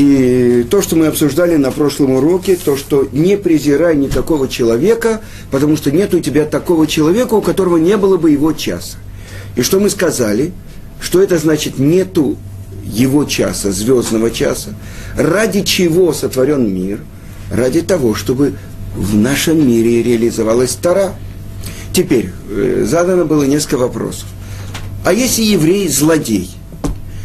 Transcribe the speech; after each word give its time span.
И 0.00 0.66
то, 0.70 0.80
что 0.80 0.96
мы 0.96 1.08
обсуждали 1.08 1.56
на 1.56 1.70
прошлом 1.70 2.12
уроке, 2.12 2.56
то, 2.56 2.74
что 2.74 3.06
не 3.12 3.36
презирай 3.36 3.94
никакого 3.94 4.48
человека, 4.48 5.20
потому 5.50 5.76
что 5.76 5.90
нет 5.90 6.14
у 6.14 6.20
тебя 6.20 6.46
такого 6.46 6.86
человека, 6.86 7.34
у 7.34 7.42
которого 7.42 7.76
не 7.76 7.98
было 7.98 8.16
бы 8.16 8.30
его 8.30 8.54
часа. 8.54 8.96
И 9.56 9.60
что 9.60 9.78
мы 9.78 9.90
сказали? 9.90 10.52
Что 11.02 11.22
это 11.22 11.36
значит 11.36 11.78
нету 11.78 12.38
его 12.82 13.26
часа, 13.26 13.72
звездного 13.72 14.30
часа. 14.30 14.70
Ради 15.18 15.60
чего 15.64 16.14
сотворен 16.14 16.74
мир? 16.74 17.00
Ради 17.50 17.82
того, 17.82 18.14
чтобы 18.14 18.54
в 18.96 19.14
нашем 19.14 19.68
мире 19.68 20.02
реализовалась 20.02 20.78
Тара. 20.80 21.14
Теперь, 21.92 22.30
э, 22.48 22.86
задано 22.88 23.26
было 23.26 23.42
несколько 23.42 23.76
вопросов. 23.76 24.28
А 25.04 25.12
если 25.12 25.42
еврей 25.42 25.88
злодей? 25.88 26.50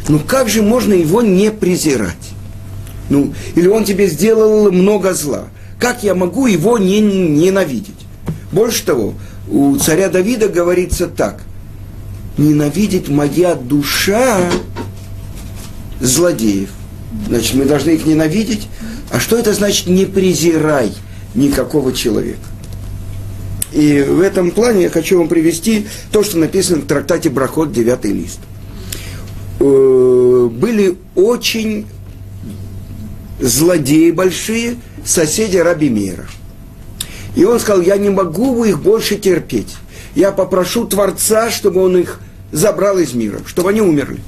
Ну 0.08 0.18
как 0.20 0.50
же 0.50 0.60
можно 0.60 0.92
его 0.92 1.22
не 1.22 1.50
презирать? 1.50 2.35
Ну, 3.08 3.32
или 3.54 3.68
он 3.68 3.84
тебе 3.84 4.08
сделал 4.08 4.70
много 4.72 5.14
зла. 5.14 5.48
Как 5.78 6.02
я 6.02 6.14
могу 6.14 6.46
его 6.46 6.78
не 6.78 7.00
ненавидеть? 7.00 7.94
Больше 8.52 8.84
того, 8.84 9.14
у 9.48 9.76
царя 9.76 10.08
Давида 10.08 10.48
говорится 10.48 11.06
так. 11.06 11.42
Ненавидит 12.38 13.08
моя 13.08 13.54
душа 13.54 14.40
злодеев. 16.00 16.70
Значит, 17.28 17.54
мы 17.54 17.64
должны 17.64 17.90
их 17.90 18.06
ненавидеть. 18.06 18.68
А 19.10 19.20
что 19.20 19.36
это 19.36 19.52
значит 19.52 19.86
не 19.86 20.04
презирай 20.04 20.92
никакого 21.34 21.92
человека? 21.92 22.40
И 23.72 24.02
в 24.02 24.20
этом 24.20 24.50
плане 24.50 24.84
я 24.84 24.90
хочу 24.90 25.18
вам 25.18 25.28
привести 25.28 25.86
то, 26.10 26.22
что 26.22 26.38
написано 26.38 26.82
в 26.82 26.86
трактате 26.86 27.30
Брахот, 27.30 27.72
9 27.72 28.04
лист. 28.06 28.38
Э, 29.60 30.48
были 30.50 30.96
очень 31.14 31.86
злодеи 33.40 34.10
большие, 34.10 34.76
соседи 35.04 35.56
Раби 35.56 35.88
Мира. 35.88 36.26
И 37.34 37.44
он 37.44 37.60
сказал, 37.60 37.82
я 37.82 37.96
не 37.96 38.10
могу 38.10 38.64
их 38.64 38.80
больше 38.80 39.16
терпеть. 39.16 39.76
Я 40.14 40.32
попрошу 40.32 40.86
Творца, 40.86 41.50
чтобы 41.50 41.84
он 41.84 41.98
их 41.98 42.20
забрал 42.50 42.98
из 42.98 43.12
мира, 43.12 43.40
чтобы 43.44 43.70
они 43.70 43.82
умерли. 43.82 44.20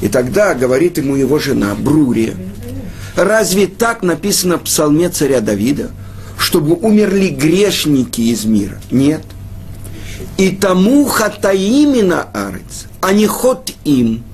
И 0.00 0.08
тогда 0.08 0.54
говорит 0.54 0.98
ему 0.98 1.14
его 1.14 1.38
жена 1.38 1.74
Брурия, 1.74 2.34
разве 3.14 3.68
так 3.68 4.02
написано 4.02 4.58
в 4.58 4.62
псалме 4.62 5.08
царя 5.08 5.40
Давида, 5.40 5.90
чтобы 6.38 6.74
умерли 6.74 7.28
грешники 7.28 8.20
из 8.20 8.44
мира? 8.44 8.80
Нет. 8.90 9.22
И 10.36 10.50
тому 10.50 11.04
хатаимина 11.06 12.24
арец, 12.34 12.86
а 13.00 13.12
не 13.12 13.26
хот 13.26 13.70
им. 13.84 14.24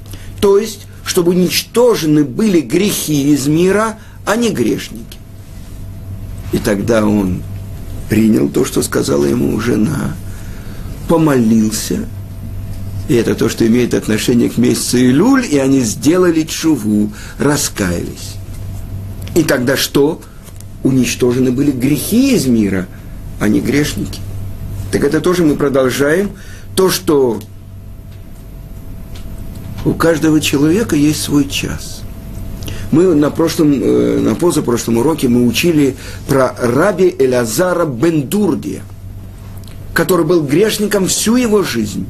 То 0.40 0.58
есть, 0.58 0.86
чтобы 1.04 1.30
уничтожены 1.30 2.24
были 2.24 2.60
грехи 2.60 3.32
из 3.32 3.46
мира, 3.46 3.98
а 4.24 4.36
не 4.36 4.50
грешники. 4.50 5.18
И 6.52 6.58
тогда 6.58 7.04
он 7.06 7.42
принял 8.08 8.48
то, 8.48 8.64
что 8.64 8.82
сказала 8.82 9.24
ему 9.24 9.58
жена, 9.60 10.16
помолился– 11.08 12.08
и 13.08 13.14
это 13.14 13.34
то, 13.34 13.48
что 13.48 13.66
имеет 13.66 13.94
отношение 13.94 14.48
к 14.48 14.58
месяцу 14.58 14.98
Илюль, 14.98 15.44
и 15.44 15.58
они 15.58 15.80
сделали 15.80 16.42
чуву, 16.42 17.12
раскаялись. 17.38 18.36
И 19.34 19.42
тогда 19.42 19.76
что? 19.76 20.20
Уничтожены 20.82 21.52
были 21.52 21.70
грехи 21.72 22.34
из 22.34 22.46
мира, 22.46 22.86
а 23.40 23.48
не 23.48 23.60
грешники. 23.60 24.20
Так 24.92 25.04
это 25.04 25.20
тоже 25.20 25.44
мы 25.44 25.56
продолжаем. 25.56 26.30
То, 26.76 26.90
что 26.90 27.40
у 29.84 29.94
каждого 29.94 30.40
человека 30.40 30.96
есть 30.96 31.22
свой 31.22 31.48
час. 31.48 32.02
Мы 32.90 33.14
на 33.14 33.30
прошлом, 33.30 33.72
э, 33.72 34.20
на 34.20 34.34
позапрошлом 34.34 34.98
уроке 34.98 35.28
мы 35.28 35.46
учили 35.46 35.96
про 36.28 36.54
раби 36.58 37.14
Элязара 37.18 37.86
Бендурдия, 37.86 38.82
который 39.94 40.26
был 40.26 40.42
грешником 40.42 41.06
всю 41.06 41.36
его 41.36 41.62
жизнь. 41.62 42.06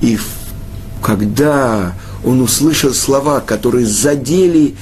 И 0.00 0.18
когда 1.02 1.94
он 2.24 2.40
услышал 2.40 2.92
слова, 2.92 3.40
которые 3.40 3.86
задели, 3.86 4.74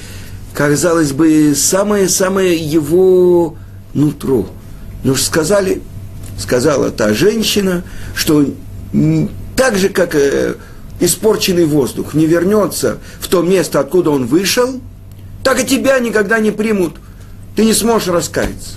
казалось 0.53 1.11
бы, 1.11 1.53
самое-самое 1.55 2.55
его 2.57 3.55
нутро. 3.93 4.49
Ну, 5.03 5.15
сказали, 5.15 5.81
сказала 6.37 6.89
та 6.89 7.13
женщина, 7.13 7.83
что 8.15 8.45
так 9.55 9.77
же, 9.77 9.89
как 9.89 10.15
э, 10.15 10.55
испорченный 10.99 11.65
воздух 11.65 12.13
не 12.13 12.25
вернется 12.25 12.97
в 13.19 13.27
то 13.27 13.41
место, 13.41 13.79
откуда 13.79 14.11
он 14.11 14.25
вышел, 14.25 14.79
так 15.43 15.61
и 15.61 15.65
тебя 15.65 15.99
никогда 15.99 16.39
не 16.39 16.51
примут. 16.51 16.95
Ты 17.55 17.65
не 17.65 17.73
сможешь 17.73 18.09
раскаяться. 18.09 18.75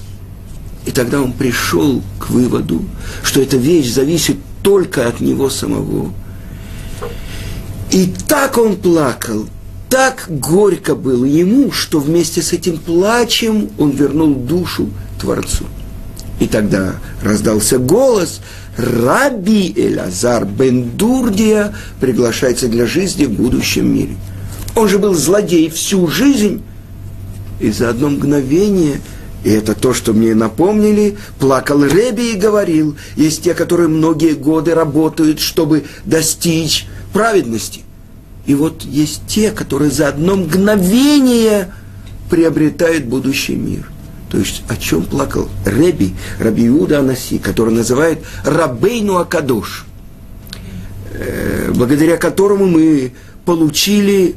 И 0.86 0.90
тогда 0.90 1.20
он 1.20 1.32
пришел 1.32 2.02
к 2.18 2.30
выводу, 2.30 2.82
что 3.22 3.40
эта 3.40 3.56
вещь 3.56 3.92
зависит 3.92 4.36
только 4.62 5.06
от 5.06 5.20
него 5.20 5.50
самого. 5.50 6.12
И 7.90 8.12
так 8.28 8.56
он 8.56 8.76
плакал, 8.76 9.46
так 9.88 10.26
горько 10.28 10.94
было 10.94 11.24
ему, 11.24 11.72
что 11.72 11.98
вместе 11.98 12.40
с 12.40 12.52
этим 12.52 12.78
плачем 12.78 13.70
он 13.78 13.90
вернул 13.90 14.34
душу 14.34 14.88
Творцу. 15.20 15.64
И 16.40 16.46
тогда 16.46 16.94
раздался 17.22 17.78
голос, 17.78 18.40
Раби 18.76 19.72
Элазар 19.76 20.46
Бендурдия 20.46 21.74
приглашается 22.00 22.66
для 22.66 22.86
жизни 22.86 23.26
в 23.26 23.32
будущем 23.32 23.94
мире. 23.94 24.16
Он 24.74 24.88
же 24.88 24.98
был 24.98 25.14
злодей 25.14 25.68
всю 25.68 26.06
жизнь, 26.08 26.62
и 27.60 27.70
за 27.70 27.90
одно 27.90 28.08
мгновение, 28.08 29.00
и 29.44 29.50
это 29.50 29.74
то, 29.74 29.92
что 29.92 30.14
мне 30.14 30.34
напомнили, 30.34 31.18
плакал 31.38 31.84
Реби 31.84 32.32
и 32.32 32.38
говорил, 32.38 32.96
есть 33.16 33.42
те, 33.42 33.52
которые 33.52 33.88
многие 33.88 34.32
годы 34.32 34.74
работают, 34.74 35.40
чтобы 35.40 35.84
достичь 36.06 36.86
праведности. 37.12 37.82
И 38.46 38.54
вот 38.54 38.82
есть 38.82 39.22
те, 39.26 39.50
которые 39.50 39.90
за 39.90 40.08
одно 40.08 40.36
мгновение 40.36 41.70
приобретают 42.30 43.04
будущий 43.04 43.56
мир. 43.56 43.89
То 44.30 44.38
есть 44.38 44.62
о 44.68 44.76
чем 44.76 45.02
плакал 45.02 45.48
Реби, 45.66 46.14
Раби 46.38 46.68
Иуда 46.68 47.00
Анаси, 47.00 47.38
который 47.38 47.74
называет 47.74 48.20
Рабейну 48.44 49.16
Акадош, 49.16 49.86
э, 51.12 51.72
благодаря 51.74 52.16
которому 52.16 52.66
мы 52.66 53.12
получили 53.44 54.36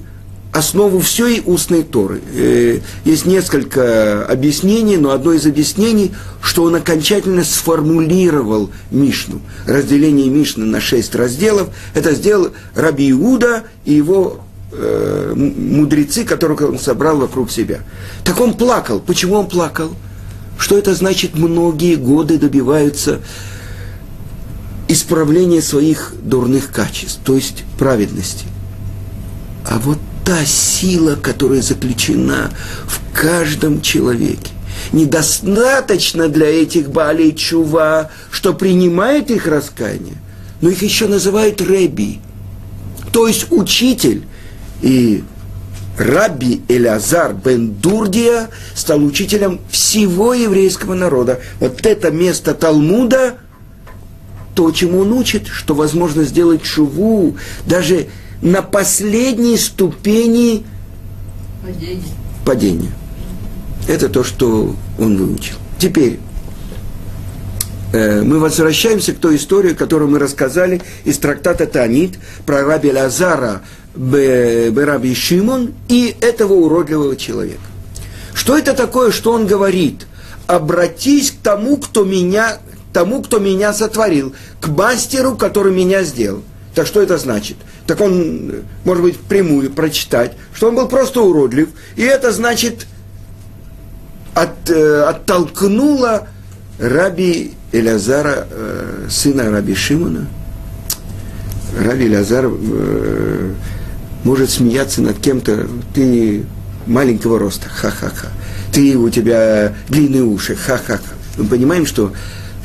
основу 0.51 0.99
всей 0.99 1.41
устной 1.45 1.83
Торы. 1.83 2.21
Э, 2.33 2.79
есть 3.05 3.25
несколько 3.25 4.25
объяснений, 4.25 4.97
но 4.97 5.11
одно 5.11 5.33
из 5.33 5.45
объяснений, 5.45 6.11
что 6.41 6.63
он 6.63 6.75
окончательно 6.75 7.43
сформулировал 7.43 8.71
Мишну. 8.89 9.41
Разделение 9.67 10.27
Мишны 10.27 10.65
на 10.65 10.79
шесть 10.79 11.13
разделов. 11.15 11.69
Это 11.93 12.13
сделал 12.13 12.51
Раби 12.75 13.11
Иуда 13.11 13.63
и 13.85 13.93
его 13.93 14.41
э, 14.75 15.34
мудрецы, 15.35 16.23
которых 16.23 16.61
он 16.61 16.79
собрал 16.79 17.17
вокруг 17.17 17.51
себя. 17.51 17.79
Так 18.23 18.39
он 18.39 18.53
плакал. 18.53 19.00
Почему 19.00 19.35
он 19.35 19.47
плакал? 19.47 19.91
Что 20.57 20.78
это 20.78 20.94
значит? 20.94 21.35
Многие 21.35 21.95
годы 21.95 22.38
добиваются 22.38 23.22
исправления 24.88 25.61
своих 25.61 26.13
дурных 26.22 26.72
качеств, 26.72 27.19
то 27.23 27.35
есть 27.35 27.63
праведности. 27.78 28.45
А 29.66 29.79
вот 29.79 29.97
та 30.23 30.45
сила, 30.45 31.16
которая 31.16 31.61
заключена 31.61 32.51
в 32.85 33.00
каждом 33.13 33.81
человеке. 33.81 34.51
Недостаточно 34.91 36.28
для 36.29 36.47
этих 36.47 36.90
балей 36.90 37.34
чува, 37.34 38.09
что 38.31 38.53
принимает 38.53 39.31
их 39.31 39.47
раскаяние, 39.47 40.16
но 40.61 40.70
их 40.70 40.81
еще 40.81 41.08
называют 41.08 41.61
реби, 41.61 42.20
то 43.11 43.28
есть 43.28 43.47
учитель. 43.52 44.23
И 44.84 45.24
Раби 45.97 46.62
Элязар 46.68 47.34
бен 47.34 47.74
Дурдия 47.74 48.50
стал 48.76 49.03
учителем 49.03 49.59
всего 49.70 50.34
еврейского 50.34 50.94
народа. 50.94 51.40
Вот 51.59 51.85
это 51.85 52.12
место 52.12 52.53
Талмуда, 52.53 53.38
то, 54.56 54.72
чему 54.72 55.00
он 55.00 55.14
учит, 55.14 55.47
что 55.47 55.74
возможно 55.74 56.24
сделать 56.24 56.66
шуву, 56.66 57.38
даже 57.66 58.08
на 58.41 58.62
последней 58.62 59.58
ступени 59.58 60.66
падения. 61.64 62.03
падения. 62.46 62.91
Это 63.88 64.09
то, 64.09 64.24
что 64.24 64.76
он 65.00 65.18
выучил. 65.18 65.56
Теперь 65.78 66.20
э, 67.94 68.22
мы 68.22 68.40
возвращаемся 68.40 69.14
к 69.14 69.18
той 69.18 69.38
истории, 69.38 69.74
которую 69.74 70.09
мы 70.09 70.20
рассказали 70.20 70.82
из 71.03 71.18
трактата 71.20 71.68
Танит 71.68 72.18
про 72.46 72.64
раби 72.64 72.91
Лазара 72.91 73.62
Раби 73.95 75.13
Шимон 75.13 75.73
и 75.87 76.16
этого 76.22 76.53
уродливого 76.53 77.16
человека. 77.16 77.61
Что 78.34 78.57
это 78.57 78.73
такое, 78.73 79.11
что 79.11 79.31
он 79.34 79.45
говорит? 79.45 80.07
Обратись 80.47 81.31
к 81.31 81.35
тому, 81.43 81.78
кто 81.78 82.03
меня, 82.03 82.57
тому, 82.91 83.22
кто 83.22 83.40
меня 83.40 83.73
сотворил, 83.73 84.34
к 84.59 84.67
мастеру, 84.67 85.35
который 85.35 85.73
меня 85.73 86.03
сделал. 86.03 86.43
Так 86.73 86.87
что 86.87 87.01
это 87.01 87.17
значит? 87.17 87.57
так 87.85 87.99
он, 88.01 88.63
может 88.85 89.03
быть, 89.03 89.17
прямую 89.17 89.72
прочитать, 89.72 90.34
что 90.53 90.69
он 90.69 90.75
был 90.75 90.87
просто 90.87 91.22
уродлив, 91.22 91.69
и 91.96 92.03
это 92.03 92.31
значит 92.31 92.87
от, 94.34 94.69
э, 94.69 95.03
оттолкнуло 95.03 96.28
раби 96.79 97.53
Элязара, 97.72 98.47
э, 98.49 99.07
сына 99.09 99.51
раби 99.51 99.75
Шимона. 99.75 100.28
Раби 101.78 102.05
Элязар 102.05 102.46
э, 102.46 103.53
может 104.23 104.49
смеяться 104.49 105.02
над 105.02 105.20
кем-то, 105.20 105.67
ты 105.93 106.46
маленького 106.87 107.40
роста, 107.40 107.70
ха-ха-ха. 107.70 108.29
Ты, 108.72 108.97
у 108.97 109.09
тебя 109.09 109.75
длинные 109.90 110.23
уши, 110.23 110.55
ха-ха-ха. 110.55 111.14
Мы 111.37 111.46
понимаем, 111.46 111.85
что 111.85 112.14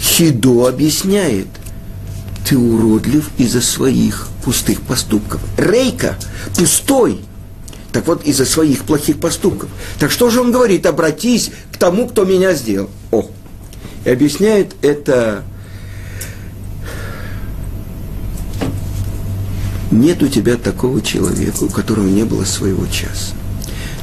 Хидо 0.01 0.69
объясняет, 0.69 1.49
ты 2.49 2.57
уродлив 2.57 3.31
из-за 3.37 3.61
своих 3.61 4.29
пустых 4.45 4.81
поступков. 4.83 5.41
Рейка 5.57 6.17
пустой. 6.57 7.21
Так 7.93 8.07
вот, 8.07 8.25
из-за 8.25 8.45
своих 8.45 8.85
плохих 8.85 9.19
поступков. 9.19 9.71
Так 9.99 10.11
что 10.11 10.31
же 10.31 10.41
он 10.41 10.53
говорит? 10.53 10.87
Обратись 10.87 11.51
к 11.73 11.77
тому, 11.79 12.07
кто 12.07 12.25
меня 12.25 12.55
сделал. 12.55 12.91
О, 13.11 13.29
и 14.05 14.11
объясняет 14.11 14.75
это 14.83 15.43
нет 19.91 20.23
у 20.23 20.29
тебя 20.29 20.57
такого 20.57 21.01
человека, 21.01 21.65
у 21.65 21.69
которого 21.69 22.07
не 22.07 22.25
было 22.25 22.45
своего 22.45 22.87
часа. 22.87 23.35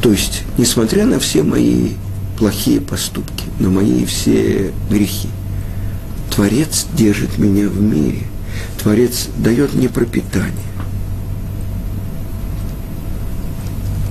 То 0.01 0.11
есть, 0.11 0.43
несмотря 0.57 1.05
на 1.05 1.19
все 1.19 1.43
мои 1.43 1.93
плохие 2.37 2.81
поступки, 2.81 3.45
на 3.59 3.69
мои 3.69 4.05
все 4.05 4.71
грехи, 4.89 5.29
Творец 6.35 6.85
держит 6.93 7.37
меня 7.37 7.67
в 7.67 7.81
мире. 7.81 8.23
Творец 8.81 9.29
дает 9.37 9.73
мне 9.73 9.89
пропитание. 9.89 10.51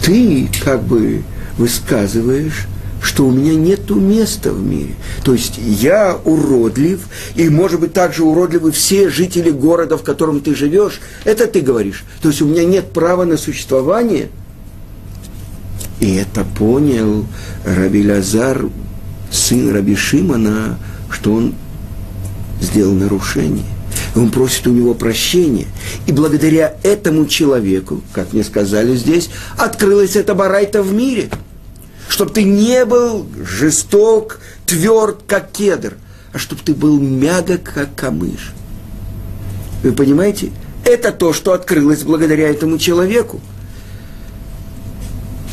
Ты 0.03 0.49
как 0.63 0.83
бы 0.85 1.23
высказываешь 1.59 2.67
что 3.05 3.27
у 3.27 3.31
меня 3.31 3.55
нет 3.55 3.91
места 3.91 4.51
в 4.51 4.65
мире. 4.65 4.95
То 5.25 5.35
есть 5.35 5.59
я 5.59 6.19
уродлив, 6.25 7.07
и, 7.35 7.51
может 7.51 7.79
быть, 7.79 7.93
также 7.93 8.25
уродливы 8.25 8.73
все 8.73 9.11
жители 9.11 9.51
города, 9.51 9.99
в 9.99 10.03
котором 10.03 10.41
ты 10.41 10.55
живешь. 10.55 11.01
Это 11.25 11.47
ты 11.47 11.61
говоришь. 11.61 12.05
То 12.23 12.29
есть 12.29 12.41
у 12.41 12.47
меня 12.47 12.65
нет 12.65 12.93
права 12.93 13.27
на 13.27 13.37
существование. 13.37 14.31
И 16.01 16.15
это 16.15 16.45
понял 16.45 17.27
Раби 17.67 18.11
Лазар, 18.11 18.71
сын 19.31 19.75
Раби 19.75 19.95
Шимана, 19.95 20.79
что 21.11 21.35
он 21.35 21.55
сделал 22.63 22.95
нарушение. 22.95 23.67
Он 24.17 24.31
просит 24.31 24.67
у 24.67 24.71
него 24.71 24.95
прощения. 24.95 25.67
И 26.07 26.13
благодаря 26.13 26.77
этому 26.83 27.27
человеку, 27.27 28.01
как 28.13 28.33
мне 28.33 28.45
сказали 28.45 28.97
здесь, 28.97 29.29
открылась 29.59 30.17
эта 30.17 30.35
барайта 30.35 30.83
в 30.83 30.91
мире– 30.95 31.29
чтобы 32.09 32.33
ты 32.33 32.45
не 32.45 32.85
был 32.85 33.27
жесток, 33.47 34.41
тверд, 34.67 35.21
как 35.27 35.51
кедр, 35.51 35.95
а 36.33 36.39
чтобы 36.39 36.63
ты 36.65 36.75
был 36.75 36.99
мягок, 36.99 37.73
как 37.75 37.95
камыш. 37.95 38.53
Вы 39.83 39.93
понимаете? 39.93 40.51
Это 40.85 41.13
то, 41.13 41.33
что 41.33 41.53
открылось 41.53 42.03
благодаря 42.03 42.49
этому 42.49 42.79
человеку. 42.79 43.41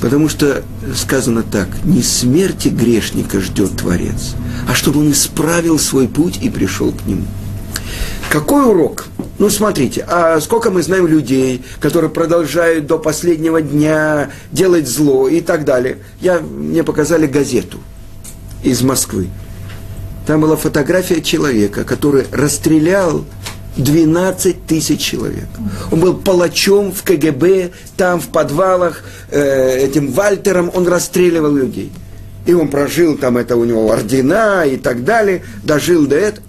Потому 0.01 0.29
что 0.29 0.63
сказано 0.95 1.43
так, 1.43 1.67
не 1.83 2.01
смерти 2.01 2.69
грешника 2.69 3.39
ждет 3.39 3.77
Творец, 3.77 4.33
а 4.67 4.73
чтобы 4.73 5.01
он 5.01 5.11
исправил 5.11 5.77
свой 5.77 6.07
путь 6.07 6.39
и 6.41 6.49
пришел 6.49 6.91
к 6.91 7.05
нему. 7.05 7.25
Какой 8.31 8.65
урок? 8.65 9.07
Ну, 9.41 9.49
смотрите, 9.49 10.05
а 10.07 10.39
сколько 10.39 10.69
мы 10.69 10.83
знаем 10.83 11.07
людей, 11.07 11.63
которые 11.79 12.11
продолжают 12.11 12.85
до 12.85 12.99
последнего 12.99 13.59
дня 13.59 14.29
делать 14.51 14.87
зло 14.87 15.27
и 15.27 15.41
так 15.41 15.65
далее. 15.65 15.97
Я, 16.21 16.41
мне 16.41 16.83
показали 16.83 17.25
газету 17.25 17.79
из 18.61 18.83
Москвы. 18.83 19.29
Там 20.27 20.41
была 20.41 20.57
фотография 20.57 21.21
человека, 21.21 21.85
который 21.85 22.27
расстрелял 22.31 23.25
12 23.77 24.67
тысяч 24.67 25.01
человек. 25.01 25.47
Он 25.91 25.99
был 26.01 26.17
палачом 26.17 26.91
в 26.91 27.01
КГБ, 27.01 27.71
там 27.97 28.19
в 28.19 28.27
подвалах, 28.27 29.03
э, 29.31 29.79
этим 29.79 30.11
Вальтером 30.11 30.69
он 30.71 30.87
расстреливал 30.87 31.55
людей. 31.55 31.91
И 32.45 32.53
он 32.53 32.67
прожил 32.67 33.17
там, 33.17 33.37
это 33.37 33.55
у 33.55 33.63
него 33.63 33.89
ордена 33.89 34.67
и 34.67 34.77
так 34.77 35.03
далее, 35.03 35.41
дожил 35.63 36.05
до 36.05 36.17
этого 36.17 36.45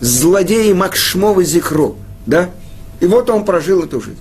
злодеи 0.00 0.72
Макшмов 0.72 1.38
и 1.38 1.44
Зихро, 1.44 1.96
да? 2.26 2.50
И 3.00 3.06
вот 3.06 3.28
он 3.30 3.44
прожил 3.44 3.82
эту 3.82 4.00
жизнь. 4.00 4.20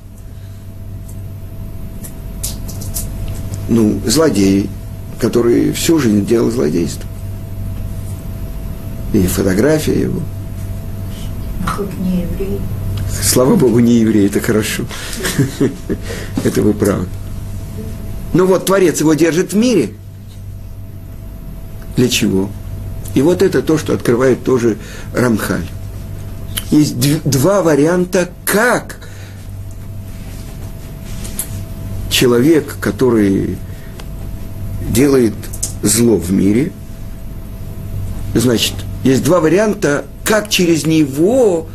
Ну, 3.69 4.01
злодеи, 4.05 4.69
которые 5.19 5.73
всю 5.73 5.99
жизнь 5.99 6.25
делал 6.25 6.51
злодейство. 6.51 7.07
И 9.13 9.25
фотография 9.27 10.01
его. 10.01 10.21
Хоть 11.67 11.97
не 11.99 12.21
еврей. 12.21 12.59
Слава 13.21 13.55
Богу, 13.55 13.79
не 13.79 13.99
еврей, 13.99 14.27
это 14.27 14.41
хорошо. 14.41 14.83
Это 16.43 16.61
вы 16.61 16.73
правы. 16.73 17.07
Ну 18.33 18.47
вот, 18.47 18.65
Творец 18.65 18.99
его 18.99 19.13
держит 19.13 19.53
в 19.53 19.55
мире. 19.55 19.93
Для 21.95 22.09
чего? 22.09 22.49
И 23.13 23.21
вот 23.21 23.41
это 23.41 23.61
то, 23.61 23.77
что 23.77 23.93
открывает 23.93 24.43
тоже 24.43 24.77
Рамхаль. 25.13 25.67
Есть 26.71 27.23
два 27.23 27.61
варианта, 27.61 28.29
как 28.45 28.97
человек, 32.09 32.77
который 32.79 33.57
делает 34.89 35.35
зло 35.81 36.17
в 36.17 36.31
мире, 36.31 36.71
значит, 38.33 38.73
есть 39.03 39.23
два 39.23 39.39
варианта, 39.39 40.05
как 40.23 40.49
через 40.49 40.85
него 40.85 41.67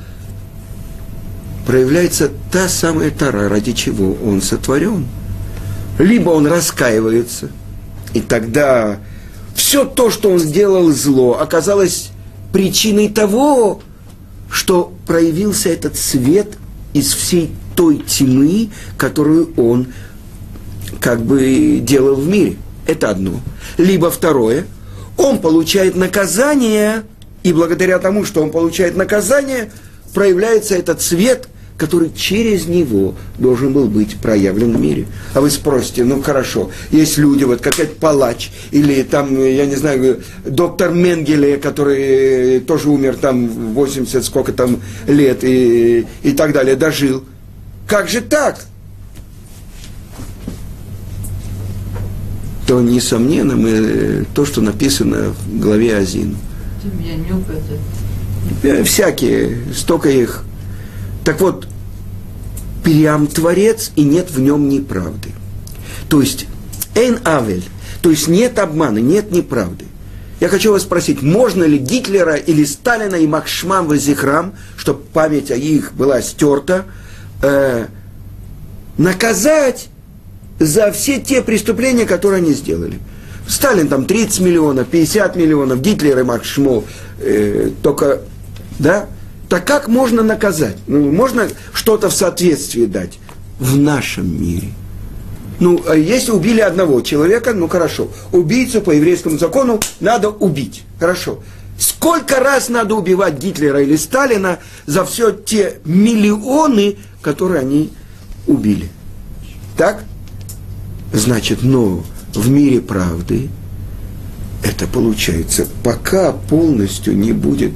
проявляется 1.66 2.30
та 2.50 2.68
самая 2.68 3.10
тара, 3.10 3.48
ради 3.48 3.72
чего 3.72 4.16
он 4.24 4.40
сотворен. 4.40 5.06
Либо 5.98 6.30
он 6.30 6.46
раскаивается, 6.46 7.50
и 8.14 8.20
тогда 8.20 8.98
все 9.58 9.84
то, 9.84 10.08
что 10.08 10.30
он 10.30 10.38
сделал 10.38 10.88
зло, 10.92 11.38
оказалось 11.40 12.10
причиной 12.52 13.08
того, 13.08 13.82
что 14.48 14.92
проявился 15.04 15.68
этот 15.68 15.96
свет 15.96 16.56
из 16.94 17.12
всей 17.12 17.50
той 17.74 17.98
тьмы, 17.98 18.70
которую 18.96 19.52
он 19.56 19.88
как 21.00 21.22
бы 21.22 21.80
делал 21.82 22.14
в 22.14 22.26
мире. 22.28 22.56
Это 22.86 23.10
одно. 23.10 23.40
Либо 23.76 24.10
второе, 24.12 24.64
он 25.16 25.38
получает 25.38 25.96
наказание, 25.96 27.02
и 27.42 27.52
благодаря 27.52 27.98
тому, 27.98 28.24
что 28.24 28.42
он 28.42 28.52
получает 28.52 28.96
наказание, 28.96 29.72
проявляется 30.14 30.76
этот 30.76 31.02
свет– 31.02 31.48
который 31.78 32.10
через 32.14 32.66
него 32.66 33.14
должен 33.38 33.72
был 33.72 33.86
быть 33.86 34.16
проявлен 34.16 34.76
в 34.76 34.80
мире. 34.80 35.06
А 35.32 35.40
вы 35.40 35.48
спросите, 35.48 36.04
ну 36.04 36.20
хорошо, 36.20 36.70
есть 36.90 37.16
люди, 37.16 37.44
вот 37.44 37.60
как 37.60 37.78
этот 37.78 37.96
палач, 37.98 38.50
или 38.72 39.02
там, 39.04 39.40
я 39.40 39.64
не 39.64 39.76
знаю, 39.76 40.20
доктор 40.44 40.92
Менгеле, 40.92 41.56
который 41.56 42.60
тоже 42.60 42.90
умер 42.90 43.16
там 43.16 43.48
80 43.74 44.24
сколько 44.24 44.52
там 44.52 44.80
лет 45.06 45.44
и, 45.44 46.04
и 46.22 46.32
так 46.32 46.52
далее, 46.52 46.74
дожил. 46.74 47.24
Как 47.86 48.08
же 48.08 48.20
так? 48.20 48.66
то, 52.66 52.82
несомненно, 52.82 53.56
мы, 53.56 54.26
то, 54.34 54.44
что 54.44 54.60
написано 54.60 55.32
в 55.46 55.58
главе 55.58 55.96
Азин. 55.96 56.36
Всякие, 58.84 59.56
столько 59.74 60.10
их 60.10 60.44
так 61.28 61.42
вот, 61.42 61.68
Пириам 62.82 63.26
творец, 63.26 63.92
и 63.96 64.02
нет 64.02 64.30
в 64.30 64.40
нем 64.40 64.70
неправды. 64.70 65.28
То 66.08 66.22
есть, 66.22 66.46
Эйн 66.94 67.18
Авель, 67.22 67.68
то 68.00 68.08
есть 68.08 68.28
нет 68.28 68.58
обмана, 68.58 68.96
нет 68.96 69.30
неправды. 69.30 69.84
Я 70.40 70.48
хочу 70.48 70.72
вас 70.72 70.84
спросить, 70.84 71.20
можно 71.20 71.64
ли 71.64 71.76
Гитлера 71.76 72.36
или 72.36 72.64
Сталина 72.64 73.14
и 73.16 73.26
Махшмам 73.26 73.88
Вазихрам, 73.88 74.54
чтобы 74.78 75.02
память 75.02 75.50
о 75.50 75.56
их 75.56 75.92
была 75.92 76.22
стерта, 76.22 76.86
э, 77.42 77.88
наказать 78.96 79.88
за 80.58 80.92
все 80.92 81.20
те 81.20 81.42
преступления, 81.42 82.06
которые 82.06 82.38
они 82.38 82.54
сделали? 82.54 83.00
Сталин 83.46 83.88
там 83.88 84.06
30 84.06 84.40
миллионов, 84.40 84.88
50 84.88 85.36
миллионов, 85.36 85.82
Гитлер 85.82 86.20
и 86.20 86.22
Махшмо 86.22 86.84
э, 87.20 87.68
только, 87.82 88.22
да? 88.78 89.10
Так 89.48 89.66
как 89.66 89.88
можно 89.88 90.22
наказать? 90.22 90.76
Ну, 90.86 91.10
можно 91.10 91.48
что-то 91.72 92.10
в 92.10 92.14
соответствии 92.14 92.84
дать 92.84 93.18
в 93.58 93.76
нашем 93.76 94.40
мире. 94.40 94.68
Ну, 95.58 95.82
а 95.88 95.96
если 95.96 96.30
убили 96.30 96.60
одного 96.60 97.00
человека, 97.00 97.52
ну 97.52 97.66
хорошо. 97.66 98.08
Убийцу 98.30 98.80
по 98.80 98.92
еврейскому 98.92 99.38
закону 99.38 99.80
надо 100.00 100.28
убить. 100.28 100.84
Хорошо. 101.00 101.40
Сколько 101.78 102.40
раз 102.40 102.68
надо 102.68 102.94
убивать 102.94 103.38
Гитлера 103.38 103.80
или 103.82 103.96
Сталина 103.96 104.58
за 104.86 105.04
все 105.04 105.30
те 105.32 105.78
миллионы, 105.84 106.96
которые 107.22 107.60
они 107.60 107.90
убили? 108.46 108.88
Так? 109.76 110.04
Значит, 111.12 111.62
но 111.62 112.04
в 112.34 112.50
мире 112.50 112.80
правды 112.80 113.48
это 114.62 114.86
получается, 114.86 115.66
пока 115.82 116.32
полностью 116.32 117.16
не 117.16 117.32
будет 117.32 117.72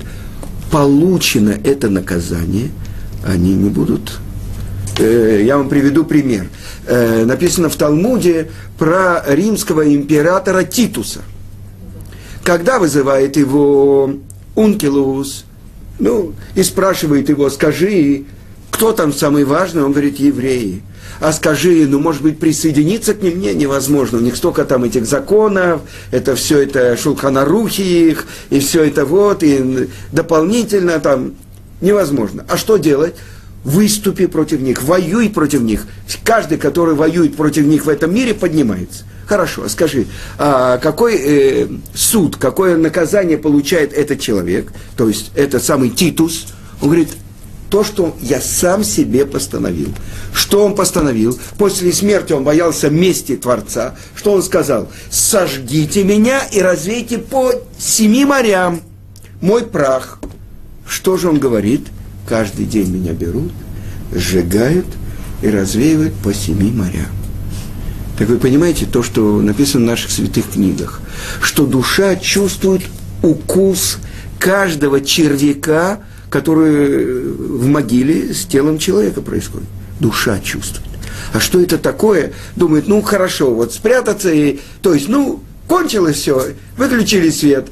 получено 0.73 1.55
это 1.63 1.91
наказание, 1.91 2.71
они 3.25 3.55
не 3.55 3.69
будут. 3.69 4.19
Э, 4.99 5.43
я 5.45 5.59
вам 5.59 5.69
приведу 5.69 6.05
пример. 6.05 6.49
Э, 6.87 7.25
написано 7.27 7.69
в 7.69 7.77
Талмуде 7.77 8.49
про 8.79 9.23
римского 9.29 9.95
императора 9.95 10.65
Титуса. 10.65 11.21
Когда 12.43 12.79
вызывает 12.79 13.37
его 13.37 14.15
Ункилус, 14.57 15.45
ну, 15.99 16.33
и 16.55 16.63
спрашивает 16.63 17.29
его, 17.29 17.51
скажи, 17.51 18.25
кто 18.83 18.93
там 18.93 19.13
самый 19.13 19.45
важный, 19.45 19.85
он 19.85 19.93
говорит, 19.93 20.19
евреи 20.19 20.83
а 21.21 21.33
скажи, 21.33 21.87
ну, 21.87 22.01
может 22.01 22.21
быть, 22.21 22.41
присоединиться 22.41 23.15
к 23.15 23.23
ним? 23.23 23.39
Не, 23.39 23.55
невозможно. 23.55 24.19
У 24.19 24.21
них 24.21 24.35
столько 24.35 24.65
там 24.65 24.83
этих 24.83 25.07
законов, 25.07 25.83
это 26.11 26.35
все 26.35 26.63
это 26.63 26.97
шулханарухи 26.97 27.81
их, 27.81 28.27
и 28.51 28.59
все 28.59 28.83
это 28.83 29.05
вот, 29.05 29.45
и 29.45 29.89
дополнительно 30.11 30.99
там 30.99 31.35
невозможно. 31.81 32.45
А 32.49 32.57
что 32.57 32.77
делать? 32.77 33.15
Выступи 33.63 34.27
против 34.27 34.61
них, 34.61 34.83
воюй 34.83 35.31
против 35.31 35.61
них. 35.61 35.87
Каждый, 36.25 36.59
который 36.59 36.97
воюет 36.97 37.37
против 37.37 37.67
них 37.67 37.87
в 37.87 37.89
этом 37.89 38.13
мире, 38.13 38.35
поднимается. 38.35 39.05
Хорошо, 39.29 39.69
скажи, 39.69 40.07
а 40.39 40.79
какой 40.79 41.15
э, 41.15 41.69
суд, 41.95 42.35
какое 42.35 42.77
наказание 42.77 43.39
получает 43.39 43.93
этот 43.93 44.19
человек, 44.19 44.73
то 44.97 45.07
есть 45.07 45.31
этот 45.37 45.63
самый 45.63 45.91
Титус? 45.91 46.49
Он 46.81 46.89
говорит, 46.89 47.11
то, 47.73 47.85
что 47.85 48.15
я 48.21 48.39
сам 48.39 48.85
себе 48.85 49.25
постановил. 49.25 49.89
Что 50.35 50.63
он 50.63 50.75
постановил? 50.75 51.39
После 51.57 51.91
смерти 51.95 52.35
он 52.35 52.45
боялся 52.45 52.91
мести 52.91 53.35
Творца. 53.35 53.95
Что 54.15 54.35
он 54.35 54.43
сказал? 54.43 54.91
Сожгите 55.09 56.05
меня 56.05 56.43
и 56.53 56.61
развейте 56.61 57.17
по 57.17 57.51
семи 57.79 58.27
морям 58.27 58.83
мой 59.41 59.65
прах. 59.65 60.21
Что 60.87 61.17
же 61.17 61.31
он 61.31 61.39
говорит? 61.39 61.87
Каждый 62.29 62.67
день 62.67 62.91
меня 62.91 63.15
берут, 63.15 63.53
сжигают 64.13 64.87
и 65.41 65.49
развеивают 65.49 66.13
по 66.23 66.35
семи 66.35 66.71
морям. 66.71 67.07
Так 68.19 68.29
вы 68.29 68.37
понимаете 68.37 68.85
то, 68.85 69.03
что 69.03 69.41
написано 69.41 69.87
в 69.87 69.89
наших 69.89 70.11
святых 70.11 70.51
книгах, 70.51 71.01
что 71.41 71.65
душа 71.65 72.17
чувствует 72.17 72.83
укус 73.23 73.97
каждого 74.39 75.01
червяка, 75.01 76.01
который 76.33 77.25
в 77.35 77.67
могиле 77.67 78.33
с 78.33 78.47
телом 78.47 78.79
человека 78.79 79.21
происходит. 79.21 79.69
Душа 80.01 80.41
чувствует. 80.41 80.89
А 81.35 81.41
что 81.41 81.61
это 81.61 81.77
такое? 81.77 82.33
Думает, 82.57 82.89
ну 82.89 83.03
хорошо, 83.03 83.55
вот 83.55 83.75
спрятаться 83.75 84.33
и... 84.33 84.59
То 84.81 84.95
есть, 84.95 85.11
ну, 85.11 85.43
кончилось 85.69 86.17
все, 86.17 86.55
выключили 86.79 87.29
свет, 87.29 87.67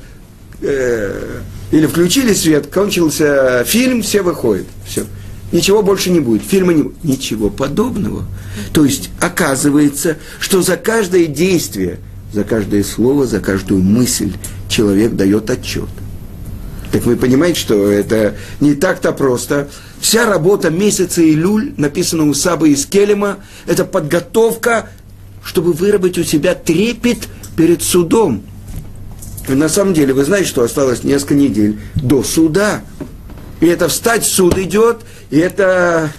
э, 0.60 1.40
или 1.70 1.86
включили 1.86 2.34
свет, 2.34 2.66
кончился 2.66 3.64
фильм, 3.64 4.02
все 4.02 4.20
выходят. 4.20 4.66
Все. 4.86 5.04
Ничего 5.52 5.82
больше 5.82 6.10
не 6.10 6.20
будет. 6.20 6.42
Фильма 6.42 6.74
не 6.74 6.82
будет. 6.82 7.02
Ничего 7.02 7.48
подобного. 7.48 8.26
То 8.74 8.84
есть, 8.84 9.08
оказывается, 9.20 10.18
что 10.38 10.60
за 10.60 10.76
каждое 10.76 11.24
действие, 11.24 11.98
за 12.34 12.44
каждое 12.44 12.84
слово, 12.84 13.26
за 13.26 13.40
каждую 13.40 13.82
мысль 13.82 14.32
человек 14.68 15.14
дает 15.14 15.48
отчет. 15.48 15.88
Так 16.92 17.04
вы 17.04 17.16
понимаете, 17.16 17.60
что 17.60 17.90
это 17.90 18.34
не 18.58 18.74
так-то 18.74 19.12
просто. 19.12 19.68
Вся 20.00 20.26
работа 20.26 20.70
месяца 20.70 21.22
Илюль, 21.22 21.72
написана 21.76 22.28
у 22.28 22.34
Сабы 22.34 22.70
из 22.70 22.84
Келема, 22.86 23.38
это 23.66 23.84
подготовка, 23.84 24.88
чтобы 25.44 25.72
выработать 25.72 26.18
у 26.18 26.24
себя 26.24 26.54
трепет 26.54 27.28
перед 27.56 27.82
судом. 27.82 28.42
И 29.48 29.52
на 29.52 29.68
самом 29.68 29.94
деле, 29.94 30.12
вы 30.12 30.24
знаете, 30.24 30.48
что 30.48 30.62
осталось 30.62 31.04
несколько 31.04 31.34
недель 31.34 31.78
до 31.94 32.22
суда. 32.24 32.82
И 33.60 33.66
это 33.66 33.88
встать, 33.88 34.24
суд 34.24 34.58
идет, 34.58 35.02
и 35.30 35.38
это 35.38 36.10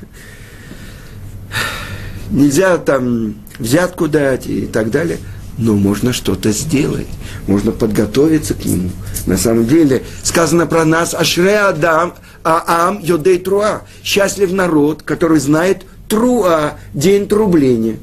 нельзя 2.30 2.78
там 2.78 3.36
взятку 3.60 4.08
дать 4.08 4.48
и 4.48 4.68
так 4.68 4.90
далее– 4.90 5.18
но 5.62 5.75
можно 5.75 6.12
что-то 6.12 6.51
сделать, 6.51 7.08
можно 7.48 7.72
подготовиться 7.72 8.56
к 8.56 8.65
нему. 8.65 8.89
На 9.27 9.38
самом 9.38 9.68
деле 9.68 10.03
сказано 10.24 10.65
про 10.65 10.84
нас 10.86 11.13
Ашре 11.13 11.60
Адам, 11.60 12.15
Аам 12.44 13.00
Йодей 13.00 13.38
Труа. 13.38 13.84
Счастлив 14.03 14.51
народ, 14.51 15.03
который 15.03 15.39
знает 15.39 15.84
Труа, 16.10 16.74
день 16.94 17.27
трубления. 17.27 17.98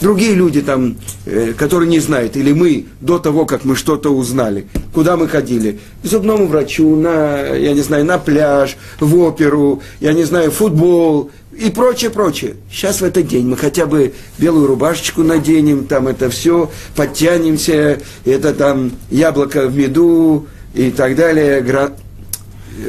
Другие 0.00 0.34
люди 0.34 0.60
там, 0.60 0.96
э, 1.24 1.52
которые 1.56 1.88
не 1.88 2.00
знают, 2.00 2.36
или 2.36 2.52
мы 2.52 2.86
до 3.00 3.20
того, 3.20 3.46
как 3.46 3.64
мы 3.64 3.76
что-то 3.76 4.10
узнали, 4.10 4.66
куда 4.92 5.16
мы 5.16 5.28
ходили? 5.28 5.78
К 6.02 6.06
зубному 6.06 6.48
врачу, 6.48 6.96
на, 6.96 7.54
я 7.54 7.72
не 7.72 7.80
знаю, 7.80 8.04
на 8.04 8.18
пляж, 8.18 8.76
в 8.98 9.16
оперу, 9.20 9.82
я 10.00 10.12
не 10.12 10.24
знаю, 10.24 10.50
футбол, 10.50 11.30
и 11.56 11.70
прочее, 11.70 12.10
прочее. 12.10 12.56
Сейчас 12.70 13.00
в 13.00 13.04
этот 13.04 13.28
день 13.28 13.46
мы 13.46 13.56
хотя 13.56 13.86
бы 13.86 14.14
белую 14.38 14.66
рубашечку 14.66 15.22
наденем, 15.22 15.86
там 15.86 16.08
это 16.08 16.30
все, 16.30 16.70
подтянемся, 16.96 18.00
это 18.24 18.54
там 18.54 18.92
яблоко 19.10 19.68
в 19.68 19.76
меду 19.76 20.46
и 20.74 20.90
так 20.90 21.16
далее. 21.16 21.64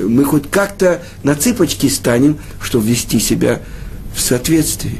Мы 0.03 0.23
хоть 0.23 0.49
как-то 0.49 1.01
на 1.23 1.35
цыпочки 1.35 1.87
станем, 1.87 2.39
чтобы 2.61 2.87
вести 2.87 3.19
себя 3.19 3.61
в 4.15 4.21
соответствии. 4.21 4.99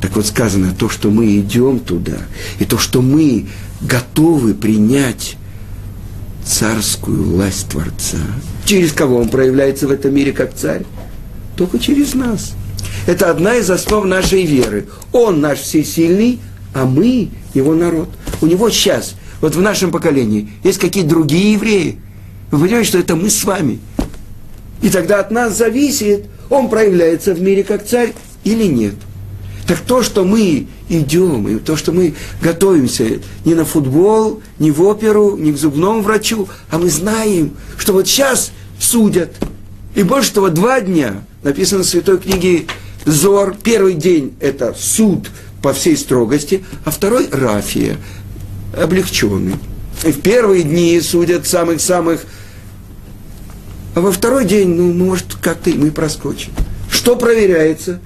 Так 0.00 0.16
вот 0.16 0.26
сказано, 0.26 0.74
то, 0.76 0.88
что 0.88 1.10
мы 1.10 1.36
идем 1.36 1.78
туда, 1.78 2.18
и 2.58 2.64
то, 2.64 2.78
что 2.78 3.02
мы 3.02 3.46
готовы 3.82 4.54
принять 4.54 5.36
царскую 6.44 7.22
власть 7.22 7.68
Творца. 7.68 8.18
Через 8.64 8.92
кого 8.92 9.18
он 9.18 9.28
проявляется 9.28 9.86
в 9.86 9.92
этом 9.92 10.14
мире 10.14 10.32
как 10.32 10.54
царь? 10.54 10.84
Только 11.56 11.78
через 11.78 12.14
нас– 12.14 12.52
это 13.06 13.30
одна 13.30 13.56
из 13.56 13.70
основ 13.70 14.04
нашей 14.04 14.44
веры. 14.44 14.86
Он 15.12 15.40
наш 15.40 15.60
всесильный, 15.60 16.40
а 16.74 16.84
мы 16.84 17.30
его 17.54 17.74
народ. 17.74 18.08
У 18.40 18.46
него 18.46 18.70
сейчас, 18.70 19.14
вот 19.40 19.54
в 19.54 19.60
нашем 19.60 19.90
поколении, 19.90 20.50
есть 20.64 20.78
какие-то 20.78 21.10
другие 21.10 21.52
евреи. 21.52 21.98
Вы 22.50 22.64
понимаете, 22.64 22.88
что 22.88 22.98
это 22.98 23.16
мы 23.16 23.30
с 23.30 23.44
вами. 23.44 23.80
И 24.82 24.88
тогда 24.90 25.20
от 25.20 25.30
нас 25.30 25.56
зависит, 25.56 26.26
он 26.50 26.68
проявляется 26.68 27.34
в 27.34 27.40
мире 27.40 27.62
как 27.62 27.86
царь 27.86 28.14
или 28.44 28.64
нет. 28.64 28.94
Так 29.66 29.78
то, 29.78 30.02
что 30.02 30.24
мы 30.24 30.66
идем, 30.88 31.48
и 31.48 31.58
то, 31.58 31.76
что 31.76 31.92
мы 31.92 32.14
готовимся 32.42 33.20
не 33.44 33.54
на 33.54 33.64
футбол, 33.64 34.42
не 34.58 34.70
в 34.70 34.82
оперу, 34.82 35.36
не 35.36 35.52
к 35.52 35.56
зубному 35.56 36.02
врачу, 36.02 36.48
а 36.70 36.78
мы 36.78 36.90
знаем, 36.90 37.52
что 37.78 37.92
вот 37.92 38.08
сейчас 38.08 38.52
судят. 38.78 39.34
И 39.94 40.02
больше 40.02 40.32
того, 40.34 40.48
два 40.48 40.80
дня, 40.80 41.24
написано 41.42 41.82
в 41.82 41.86
Святой 41.86 42.18
книге 42.18 42.66
Зор, 43.04 43.56
первый 43.62 43.94
день 43.94 44.34
это 44.40 44.74
суд 44.78 45.28
по 45.60 45.72
всей 45.72 45.96
строгости, 45.96 46.64
а 46.84 46.90
второй 46.90 47.28
рафия, 47.30 47.96
облегченный. 48.76 49.54
И 50.04 50.12
в 50.12 50.20
первые 50.20 50.62
дни 50.62 51.00
судят 51.00 51.46
самых-самых, 51.46 52.24
а 53.94 54.00
во 54.00 54.10
второй 54.10 54.44
день, 54.44 54.68
ну, 54.68 54.92
может, 54.92 55.34
как-то 55.34 55.70
и 55.70 55.74
мы 55.74 55.90
проскочим. 55.90 56.52
Что 56.90 57.16
проверяется? 57.16 58.00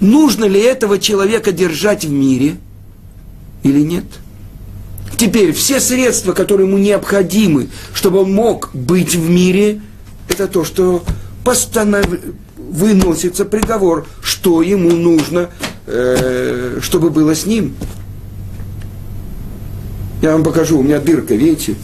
Нужно 0.00 0.44
ли 0.44 0.60
этого 0.60 0.98
человека 0.98 1.52
держать 1.52 2.04
в 2.04 2.10
мире 2.10 2.56
или 3.62 3.80
нет? 3.80 4.04
Теперь 5.16 5.52
все 5.52 5.80
средства, 5.80 6.32
которые 6.32 6.68
ему 6.68 6.76
необходимы, 6.76 7.68
чтобы 7.94 8.20
он 8.20 8.32
мог 8.32 8.70
быть 8.74 9.14
в 9.14 9.30
мире, 9.30 9.80
это 10.28 10.46
то, 10.46 10.64
что 10.64 11.02
постанов 11.44 12.06
выносится 12.68 13.44
приговор, 13.44 14.06
что 14.22 14.62
ему 14.62 14.90
нужно, 14.90 15.50
э, 15.86 16.78
чтобы 16.82 17.10
было 17.10 17.34
с 17.34 17.46
ним. 17.46 17.74
Я 20.22 20.32
вам 20.32 20.44
покажу, 20.44 20.78
у 20.78 20.82
меня 20.82 20.98
дырка, 20.98 21.34
видите? 21.34 21.76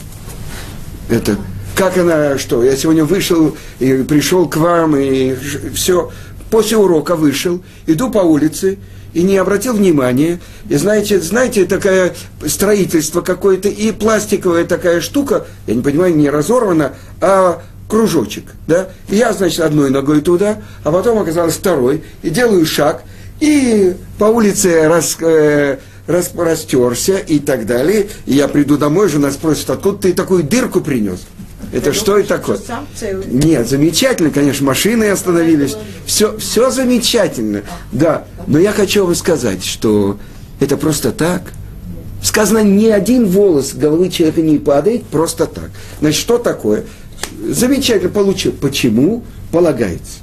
Это, 1.08 1.36
как 1.76 1.96
она, 1.98 2.38
что, 2.38 2.64
я 2.64 2.76
сегодня 2.76 3.04
вышел 3.04 3.56
и 3.78 4.02
пришел 4.02 4.48
к 4.48 4.56
вам, 4.56 4.96
и 4.96 5.34
все, 5.74 6.10
после 6.50 6.76
урока 6.76 7.16
вышел, 7.16 7.62
иду 7.86 8.10
по 8.10 8.18
улице, 8.18 8.78
и 9.12 9.22
не 9.22 9.36
обратил 9.36 9.74
внимания. 9.74 10.40
И 10.68 10.76
знаете, 10.76 11.20
знаете, 11.20 11.66
такое 11.66 12.14
строительство 12.46 13.20
какое-то, 13.20 13.68
и 13.68 13.92
пластиковая 13.92 14.64
такая 14.64 15.00
штука, 15.00 15.46
я 15.66 15.74
не 15.74 15.82
понимаю, 15.82 16.16
не 16.16 16.30
разорвана, 16.30 16.94
а 17.20 17.62
кружочек, 17.92 18.44
да, 18.66 18.88
и 19.10 19.16
я, 19.16 19.34
значит, 19.34 19.60
одной 19.60 19.90
ногой 19.90 20.22
туда, 20.22 20.62
а 20.82 20.90
потом 20.90 21.18
оказалось 21.18 21.56
второй, 21.56 22.02
и 22.22 22.30
делаю 22.30 22.64
шаг, 22.64 23.02
и 23.38 23.94
по 24.18 24.24
улице 24.24 24.88
рас, 24.88 25.18
э, 25.20 25.76
распростерся 26.06 27.18
и 27.18 27.38
так 27.38 27.66
далее, 27.66 28.08
и 28.24 28.32
я 28.32 28.48
приду 28.48 28.78
домой, 28.78 29.10
жена 29.10 29.30
спросит, 29.30 29.68
откуда 29.68 29.98
ты 30.04 30.14
такую 30.14 30.42
дырку 30.42 30.80
принес? 30.80 31.20
Это 31.70 31.92
что 31.92 32.16
и 32.16 32.22
такое? 32.22 32.56
Сам 32.56 32.86
целый. 32.98 33.26
Нет, 33.26 33.68
замечательно, 33.68 34.30
конечно, 34.30 34.64
машины 34.64 35.10
остановились. 35.10 35.76
Все, 36.06 36.38
все 36.38 36.70
замечательно. 36.70 37.60
Да, 37.92 38.24
но 38.46 38.58
я 38.58 38.72
хочу 38.72 39.04
вам 39.04 39.14
сказать, 39.14 39.62
что 39.64 40.16
это 40.60 40.78
просто 40.78 41.12
так. 41.12 41.42
Сказано, 42.22 42.62
ни 42.62 42.86
один 42.86 43.26
волос 43.26 43.74
головы 43.74 44.08
человека 44.08 44.40
не 44.40 44.58
падает 44.58 45.04
просто 45.04 45.44
так. 45.44 45.70
Значит, 46.00 46.20
что 46.20 46.38
такое? 46.38 46.84
Замечательно 47.48 48.10
получил. 48.10 48.52
Почему? 48.52 49.24
Полагается. 49.50 50.20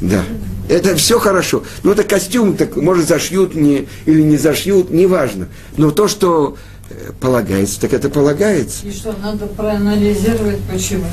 Да. 0.00 0.24
Это 0.68 0.94
все 0.96 1.18
хорошо. 1.18 1.64
Ну, 1.82 1.92
это 1.92 2.04
костюм, 2.04 2.56
так, 2.56 2.76
может, 2.76 3.08
зашьют 3.08 3.54
не, 3.54 3.88
или 4.06 4.22
не 4.22 4.36
зашьют, 4.36 4.90
неважно. 4.90 5.48
Но 5.76 5.90
то, 5.90 6.06
что 6.06 6.56
э, 6.90 7.10
полагается, 7.20 7.80
так 7.80 7.92
это 7.92 8.08
полагается. 8.08 8.86
И 8.86 8.92
что, 8.92 9.12
надо 9.20 9.46
проанализировать, 9.46 10.60
почему? 10.72 11.06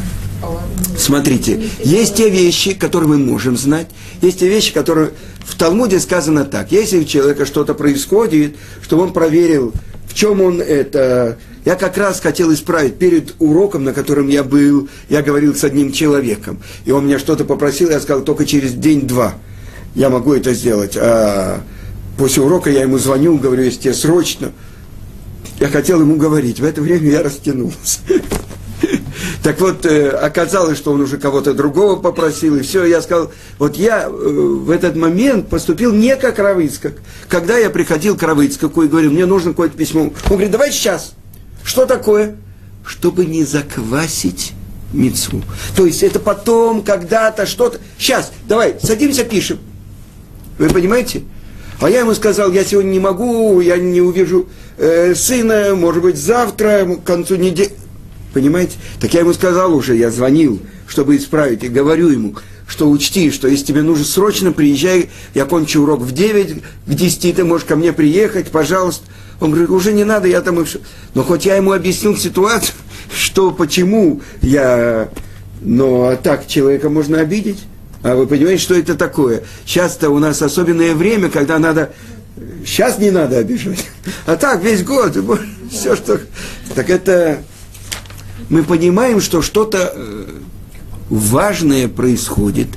Смотрите, 0.96 1.70
есть 1.84 2.16
те 2.16 2.30
вещи, 2.30 2.74
которые 2.74 3.10
мы 3.10 3.18
можем 3.18 3.58
знать, 3.58 3.88
есть 4.22 4.40
те 4.40 4.48
вещи, 4.48 4.72
которые 4.72 5.12
в 5.40 5.56
Талмуде 5.56 6.00
сказано 6.00 6.46
так. 6.46 6.72
Если 6.72 7.00
у 7.00 7.04
человека 7.04 7.48
что-то 7.48 7.74
происходит, 7.74 8.56
чтобы 8.84 9.04
он 9.04 9.14
проверил, 9.14 9.74
в 10.08 10.14
чем 10.14 10.42
он 10.42 10.62
это... 10.62 11.38
Я 11.68 11.76
как 11.76 11.98
раз 11.98 12.22
хотел 12.22 12.54
исправить 12.54 12.98
перед 12.98 13.36
уроком, 13.40 13.84
на 13.84 13.92
котором 13.92 14.30
я 14.30 14.46
был, 14.46 14.88
я 15.10 15.22
говорил 15.22 15.54
с 15.54 15.66
одним 15.66 15.92
человеком, 15.92 16.62
и 16.86 16.92
он 16.92 17.06
меня 17.06 17.20
что-то 17.20 17.44
попросил, 17.44 17.90
я 17.90 18.00
сказал, 18.00 18.24
только 18.24 18.46
через 18.46 18.72
день-два 18.72 19.34
я 19.94 20.10
могу 20.10 20.32
это 20.32 20.54
сделать. 20.54 20.96
А 20.96 21.60
после 22.18 22.42
урока 22.42 22.70
я 22.70 22.84
ему 22.84 22.98
звоню, 22.98 23.38
говорю, 23.38 23.64
если 23.64 23.82
тебе 23.82 23.94
срочно, 23.96 24.54
я 25.60 25.68
хотел 25.68 26.00
ему 26.00 26.16
говорить, 26.16 26.62
в 26.62 26.64
это 26.64 26.82
время 26.82 27.12
я 27.12 27.22
растянулся. 27.22 28.00
Так 29.44 29.60
вот, 29.60 29.86
э, 29.86 30.10
оказалось, 30.10 30.78
что 30.78 30.92
он 30.92 31.02
уже 31.02 31.18
кого-то 31.18 31.54
другого 31.54 31.96
попросил, 31.96 32.56
и 32.56 32.62
все, 32.62 32.86
я 32.86 33.02
сказал, 33.02 33.32
вот 33.58 33.76
я 33.76 34.04
э, 34.04 34.10
в 34.10 34.70
этот 34.70 34.96
момент 34.96 35.50
поступил 35.50 35.92
не 35.92 36.16
как 36.16 36.40
Равыцкак. 36.40 36.94
Когда 37.28 37.58
я 37.58 37.70
приходил 37.70 38.16
к 38.16 38.24
Равыцкаку 38.24 38.84
и 38.84 38.88
говорил, 38.88 39.12
мне 39.12 39.26
нужно 39.26 39.52
какое-то 39.52 39.76
письмо, 39.76 40.04
он 40.04 40.12
говорит, 40.30 40.52
давай 40.52 40.72
сейчас. 40.72 41.14
Что 41.68 41.86
такое? 41.86 42.38
Чтобы 42.86 43.26
не 43.26 43.44
заквасить 43.44 44.54
мецву. 44.94 45.44
То 45.76 45.86
есть 45.86 46.02
это 46.02 46.18
потом, 46.18 46.82
когда-то, 46.82 47.46
что-то. 47.46 47.80
Сейчас, 48.00 48.32
давай, 48.48 48.76
садимся, 48.82 49.26
пишем. 49.26 49.60
Вы 50.58 50.70
понимаете? 50.70 51.24
А 51.82 51.90
я 51.90 52.00
ему 52.00 52.14
сказал, 52.14 52.54
я 52.54 52.64
сегодня 52.64 52.92
не 52.92 53.00
могу, 53.02 53.60
я 53.60 53.76
не 53.76 54.00
увижу 54.00 54.48
э, 54.78 55.14
сына, 55.14 55.76
может 55.76 56.02
быть, 56.02 56.16
завтра, 56.16 56.86
к 56.86 57.04
концу 57.04 57.36
недели. 57.36 57.74
Понимаете? 58.34 58.78
Так 59.02 59.14
я 59.14 59.20
ему 59.20 59.34
сказал 59.34 59.76
уже, 59.76 59.98
я 59.98 60.10
звонил, 60.10 60.62
чтобы 60.88 61.18
исправить, 61.18 61.66
и 61.66 61.68
говорю 61.68 62.08
ему, 62.08 62.36
что 62.66 62.90
учти, 62.90 63.30
что 63.30 63.50
если 63.50 63.66
тебе 63.66 63.82
нужно 63.82 64.06
срочно, 64.06 64.54
приезжай, 64.54 65.10
я 65.34 65.44
кончу 65.44 65.84
урок 65.84 66.00
в 66.00 66.14
9, 66.14 66.62
к 66.86 66.94
10 66.94 67.36
ты 67.36 67.44
можешь 67.44 67.68
ко 67.68 67.76
мне 67.76 67.92
приехать, 67.92 68.52
пожалуйста. 68.52 69.04
Он 69.40 69.52
говорит, 69.52 69.70
уже 69.70 69.94
не 69.94 70.04
надо, 70.04 70.28
я 70.28 70.42
там 70.42 70.60
и 70.60 70.64
все. 70.64 70.80
Но 71.14 71.24
хоть 71.24 71.46
я 71.46 71.56
ему 71.56 71.72
объяснил 71.72 72.18
ситуацию, 72.18 72.76
что, 73.16 73.52
почему 73.52 74.22
я... 74.42 75.10
Но 75.62 76.16
так 76.22 76.48
человека 76.48 76.90
можно 76.90 77.20
обидеть. 77.20 77.64
А 78.04 78.16
вы 78.16 78.28
понимаете, 78.28 78.62
что 78.62 78.76
это 78.76 78.96
такое? 78.96 79.44
Сейчас-то 79.66 80.10
у 80.10 80.20
нас 80.20 80.42
особенное 80.42 80.94
время, 80.94 81.30
когда 81.30 81.60
надо... 81.60 81.92
Сейчас 82.66 83.00
не 83.00 83.12
надо 83.12 83.38
обижать. 83.38 83.86
А 84.26 84.36
так 84.36 84.62
весь 84.62 84.84
год, 84.84 85.18
все 85.72 85.96
что... 85.96 86.20
Так 86.76 86.90
это... 86.90 87.40
Мы 88.50 88.64
понимаем, 88.64 89.20
что 89.20 89.42
что-то 89.42 89.92
э, 89.94 90.26
важное 91.10 91.88
происходит. 91.88 92.68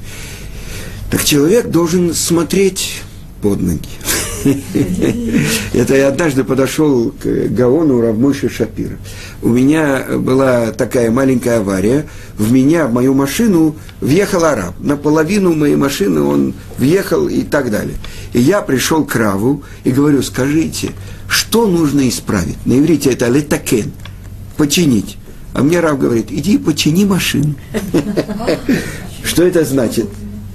Так 1.11 1.25
человек 1.25 1.69
должен 1.69 2.15
смотреть 2.15 3.03
под 3.43 3.61
ноги. 3.61 3.89
Это 5.73 5.97
я 5.97 6.09
однажды 6.09 6.45
подошел 6.45 7.11
к 7.11 7.27
Гаону 7.27 8.01
Равмойши 8.01 8.49
Шапира. 8.49 8.97
У 9.43 9.49
меня 9.49 10.05
была 10.17 10.73
такая 10.73 11.11
маленькая 11.11 11.59
авария. 11.59 12.07
В 12.37 12.53
меня, 12.53 12.87
в 12.87 12.93
мою 12.93 13.15
машину, 13.15 13.77
въехал 14.01 14.45
араб. 14.45 14.75
Наполовину 14.81 15.55
моей 15.55 15.77
машины 15.77 16.23
он 16.23 16.55
въехал 16.79 17.29
и 17.29 17.43
так 17.43 17.71
далее. 17.71 17.97
И 18.33 18.41
я 18.41 18.63
пришел 18.63 19.05
к 19.05 19.15
Раву 19.17 19.63
и 19.85 19.91
говорю, 19.91 20.23
скажите, 20.23 20.91
что 21.29 21.67
нужно 21.67 22.09
исправить? 22.09 22.65
На 22.67 22.79
иврите 22.79 23.11
это 23.11 23.29
летакен, 23.29 23.93
починить. 24.57 25.17
А 25.53 25.63
мне 25.63 25.81
Рав 25.81 25.99
говорит, 25.99 26.27
иди 26.31 26.59
почини 26.59 27.05
машину. 27.05 27.55
Что 29.25 29.43
это 29.45 29.65
значит? 29.65 30.07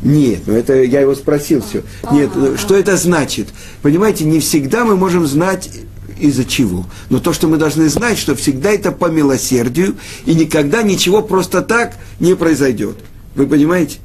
Нет, 0.06 0.42
ну 0.46 0.54
это 0.54 0.84
я 0.84 1.02
его 1.02 1.16
спросил 1.16 1.64
все. 1.64 1.82
Нет, 2.12 2.30
ну 2.36 2.58
что 2.58 2.76
это 2.76 2.96
значит? 2.96 3.48
Понимаете, 3.82 4.24
не 4.24 4.40
всегда 4.40 4.86
мы 4.86 4.96
можем 4.96 5.26
знать 5.26 5.72
из-за 6.20 6.46
чего. 6.46 6.86
Но 7.10 7.20
то, 7.20 7.34
что 7.34 7.48
мы 7.48 7.58
должны 7.58 7.90
знать, 7.90 8.20
что 8.20 8.36
всегда 8.36 8.70
это 8.70 8.92
по 8.92 9.08
милосердию, 9.08 9.96
и 10.28 10.36
никогда 10.36 10.84
ничего 10.84 11.24
просто 11.24 11.64
так 11.64 11.96
не 12.20 12.36
произойдет. 12.36 12.98
Вы 13.34 13.48
понимаете? 13.48 13.98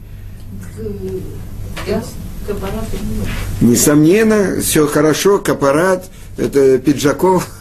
Несомненно, 3.61 4.59
все 4.63 4.87
хорошо, 4.87 5.39
капарат, 5.39 6.07
это 6.39 6.79
пиджаков. 6.79 7.47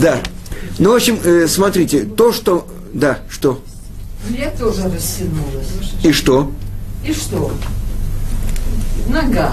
Да. 0.00 0.20
Ну, 0.78 0.92
в 0.92 0.94
общем, 0.94 1.18
э, 1.24 1.48
смотрите, 1.48 2.04
то, 2.04 2.32
что... 2.32 2.68
Да, 2.92 3.18
что? 3.28 3.60
Я 4.28 4.50
тоже 4.50 4.84
растянулась. 4.84 5.66
И 6.04 6.12
что? 6.12 6.52
И 7.04 7.12
что? 7.12 7.52
Нога. 9.08 9.52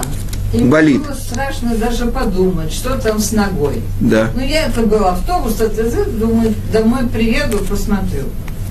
И 0.52 0.58
Болит. 0.58 1.02
Было 1.02 1.14
страшно 1.14 1.76
даже 1.76 2.06
подумать, 2.06 2.72
что 2.72 2.98
там 2.98 3.18
с 3.18 3.32
ногой. 3.32 3.82
Да. 4.00 4.30
Ну, 4.34 4.40
я 4.40 4.66
это 4.66 4.82
был 4.82 5.04
автобус, 5.04 5.60
это, 5.60 6.04
думаю, 6.10 6.54
домой 6.72 7.06
приеду, 7.06 7.58
посмотрю. 7.58 8.24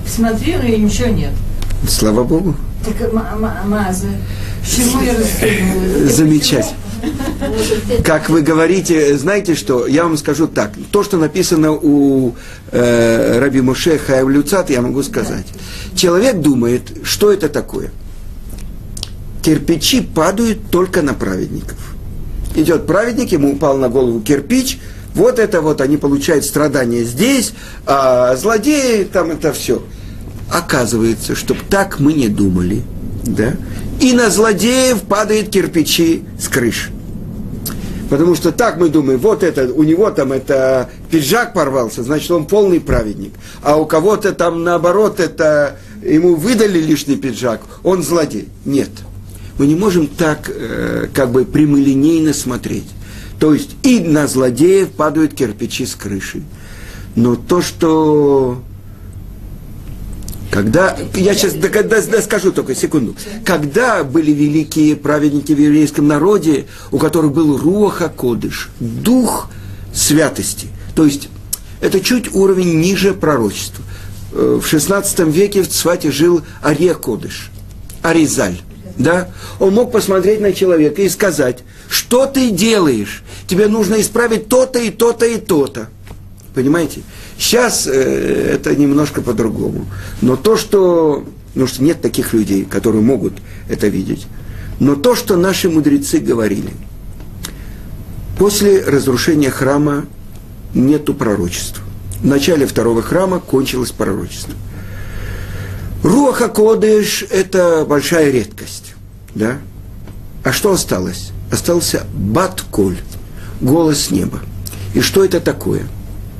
Смотрела, 0.06 0.62
и 0.62 0.80
ничего 0.80 1.08
нет. 1.08 1.32
Слава 1.86 2.24
Богу. 2.24 2.56
Так, 2.84 3.12
Маза, 3.66 4.08
чему 4.64 5.02
я 5.02 5.14
растянулась? 5.14 6.14
Замечательно. 6.14 6.76
Как 8.04 8.28
вы 8.28 8.42
говорите, 8.42 9.16
знаете 9.16 9.54
что, 9.54 9.86
я 9.86 10.02
вам 10.02 10.16
скажу 10.16 10.48
так, 10.48 10.72
то, 10.90 11.04
что 11.04 11.16
написано 11.16 11.72
у 11.72 12.34
э, 12.72 13.38
Раби 13.38 13.60
Муше 13.60 13.98
Хаев 13.98 14.28
Люцат, 14.28 14.70
я 14.70 14.82
могу 14.82 15.02
сказать. 15.04 15.46
Человек 15.94 16.40
думает, 16.40 16.82
что 17.04 17.32
это 17.32 17.48
такое. 17.48 17.92
Кирпичи 19.42 20.00
падают 20.00 20.70
только 20.70 21.02
на 21.02 21.14
праведников. 21.14 21.78
Идет 22.54 22.86
праведник, 22.86 23.32
ему 23.32 23.52
упал 23.52 23.76
на 23.76 23.88
голову 23.88 24.20
кирпич, 24.20 24.78
вот 25.14 25.38
это 25.38 25.60
вот 25.60 25.80
они 25.80 25.96
получают 25.96 26.44
страдания 26.44 27.02
здесь, 27.04 27.52
а 27.86 28.34
злодеи 28.36 29.04
там 29.04 29.30
это 29.30 29.52
все. 29.52 29.82
Оказывается, 30.50 31.34
чтобы 31.34 31.60
так 31.68 32.00
мы 32.00 32.14
не 32.14 32.28
думали, 32.28 32.82
да, 33.24 33.54
и 34.00 34.12
на 34.12 34.30
злодеев 34.30 35.02
падают 35.02 35.50
кирпичи 35.50 36.24
с 36.40 36.48
крыши. 36.48 36.90
Потому 38.08 38.34
что 38.34 38.52
так 38.52 38.78
мы 38.78 38.88
думаем, 38.88 39.18
вот 39.18 39.42
это, 39.42 39.70
у 39.72 39.82
него 39.82 40.10
там 40.10 40.32
это 40.32 40.88
пиджак 41.10 41.52
порвался, 41.52 42.02
значит, 42.02 42.30
он 42.30 42.46
полный 42.46 42.80
праведник. 42.80 43.34
А 43.62 43.76
у 43.76 43.84
кого-то 43.84 44.32
там 44.32 44.64
наоборот, 44.64 45.20
это 45.20 45.76
ему 46.02 46.34
выдали 46.34 46.80
лишний 46.80 47.16
пиджак, 47.16 47.60
он 47.82 48.02
злодей. 48.02 48.48
Нет. 48.64 48.88
Мы 49.58 49.66
не 49.66 49.74
можем 49.74 50.06
так 50.06 50.50
э, 50.54 51.08
как 51.12 51.32
бы 51.32 51.44
прямолинейно 51.44 52.32
смотреть. 52.32 52.88
То 53.38 53.52
есть 53.54 53.70
и 53.82 54.00
на 54.00 54.26
злодеев 54.26 54.90
падают 54.90 55.34
кирпичи 55.34 55.84
с 55.84 55.94
крыши. 55.94 56.42
Но 57.14 57.36
то, 57.36 57.60
что 57.60 58.62
когда, 60.50 60.96
я 61.14 61.34
сейчас 61.34 61.54
скажу 62.24 62.52
только 62.52 62.74
секунду. 62.74 63.14
Когда 63.44 64.02
были 64.02 64.32
великие 64.32 64.96
праведники 64.96 65.52
в 65.52 65.58
еврейском 65.58 66.08
народе, 66.08 66.66
у 66.90 66.98
которых 66.98 67.32
был 67.32 67.58
руаха 67.58 68.08
кодыш, 68.08 68.70
дух 68.80 69.50
святости, 69.92 70.68
то 70.94 71.04
есть 71.04 71.28
это 71.80 72.00
чуть 72.00 72.34
уровень 72.34 72.80
ниже 72.80 73.12
пророчества. 73.12 73.84
Э, 74.32 74.58
в 74.60 74.72
XVI 74.72 75.30
веке 75.30 75.62
в 75.62 75.68
Цвате 75.68 76.10
жил 76.10 76.42
Ария 76.62 76.94
Кодыш, 76.94 77.50
Аризаль. 78.02 78.60
Да? 78.98 79.28
Он 79.60 79.74
мог 79.74 79.92
посмотреть 79.92 80.40
на 80.40 80.52
человека 80.52 81.02
и 81.02 81.08
сказать, 81.08 81.60
что 81.88 82.26
ты 82.26 82.50
делаешь? 82.50 83.22
Тебе 83.46 83.68
нужно 83.68 84.00
исправить 84.00 84.48
то-то 84.48 84.80
и 84.80 84.90
то-то 84.90 85.24
и 85.24 85.38
то-то. 85.38 85.88
Понимаете? 86.54 87.02
Сейчас 87.38 87.86
э, 87.86 87.92
это 88.54 88.74
немножко 88.74 89.22
по-другому. 89.22 89.86
Но 90.20 90.36
то, 90.36 90.56
что... 90.56 91.24
Ну, 91.54 91.66
что 91.66 91.82
нет 91.82 92.02
таких 92.02 92.34
людей, 92.34 92.64
которые 92.64 93.02
могут 93.02 93.34
это 93.68 93.88
видеть. 93.88 94.26
Но 94.80 94.96
то, 94.96 95.14
что 95.14 95.36
наши 95.36 95.68
мудрецы 95.68 96.18
говорили. 96.18 96.70
После 98.38 98.84
разрушения 98.84 99.50
храма 99.50 100.06
нету 100.74 101.14
пророчества. 101.14 101.82
В 102.20 102.26
начале 102.26 102.66
второго 102.66 103.02
храма 103.02 103.40
кончилось 103.40 103.90
пророчество. 103.90 104.54
Руаха 106.02 106.48
Кодыш– 106.48 107.24
это 107.30 107.84
большая 107.84 108.30
редкость, 108.30 108.87
да? 109.38 109.58
А 110.44 110.52
что 110.52 110.72
осталось? 110.72 111.30
Остался 111.50 112.04
Батколь, 112.12 112.98
голос 113.60 114.10
неба. 114.10 114.40
И 114.94 115.00
что 115.00 115.24
это 115.24 115.40
такое? 115.40 115.82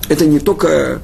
Это 0.08 0.26
не 0.26 0.40
только 0.40 1.00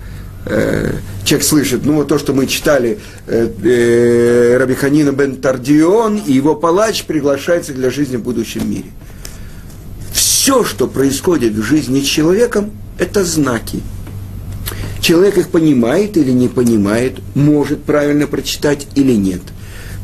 э, 0.46 0.92
человек 1.24 1.46
слышит, 1.46 1.84
ну 1.84 1.94
вот 1.96 2.08
то, 2.08 2.18
что 2.18 2.32
мы 2.32 2.46
читали, 2.46 2.98
э, 3.26 3.48
э, 3.62 4.56
Рабиханина 4.58 5.12
бен 5.12 5.36
Тардион 5.36 6.18
и 6.18 6.32
его 6.32 6.54
палач 6.54 7.04
приглашается 7.04 7.72
для 7.72 7.90
жизни 7.90 8.16
в 8.16 8.22
будущем 8.22 8.68
мире. 8.68 8.90
Все, 10.12 10.64
что 10.64 10.86
происходит 10.86 11.54
в 11.54 11.62
жизни 11.62 12.00
с 12.00 12.04
человеком, 12.06 12.70
это 12.98 13.24
знаки. 13.24 13.80
Человек 15.00 15.38
их 15.38 15.48
понимает 15.48 16.16
или 16.16 16.30
не 16.30 16.48
понимает, 16.48 17.18
может 17.34 17.82
правильно 17.82 18.26
прочитать 18.26 18.86
или 18.94 19.12
нет. 19.12 19.42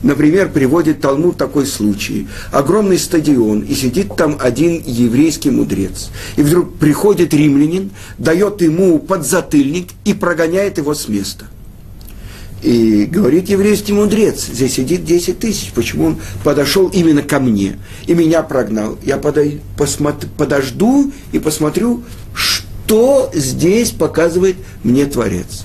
Например, 0.03 0.49
приводит 0.49 1.01
Талмуд 1.01 1.37
такой 1.37 1.67
случай. 1.67 2.27
Огромный 2.53 2.99
стадион, 2.99 3.61
и 3.61 3.75
сидит 3.75 4.17
там 4.17 4.37
один 4.41 4.83
еврейский 4.85 5.51
мудрец. 5.51 6.11
И 6.37 6.43
вдруг 6.43 6.75
приходит 6.79 7.35
римлянин, 7.35 7.91
дает 8.17 8.63
ему 8.63 8.99
подзатыльник 8.99 9.89
и 10.05 10.15
прогоняет 10.15 10.79
его 10.79 10.95
с 10.95 11.09
места. 11.09 11.47
И 12.63 13.07
говорит 13.07 13.49
еврейский 13.49 13.93
мудрец, 13.95 14.47
здесь 14.47 14.75
сидит 14.75 15.05
10 15.05 15.39
тысяч, 15.39 15.73
почему 15.75 16.07
он 16.07 16.19
подошел 16.45 16.89
именно 16.89 17.23
ко 17.23 17.41
мне 17.41 17.79
и 18.07 18.13
меня 18.13 18.43
прогнал. 18.43 18.99
Я 19.03 19.17
подай, 19.17 19.61
посмотр, 19.79 20.27
подожду 20.37 21.11
и 21.33 21.39
посмотрю, 21.39 22.05
что 22.35 23.31
здесь 23.33 23.93
показывает 23.93 24.57
мне 24.85 25.07
Творец. 25.07 25.65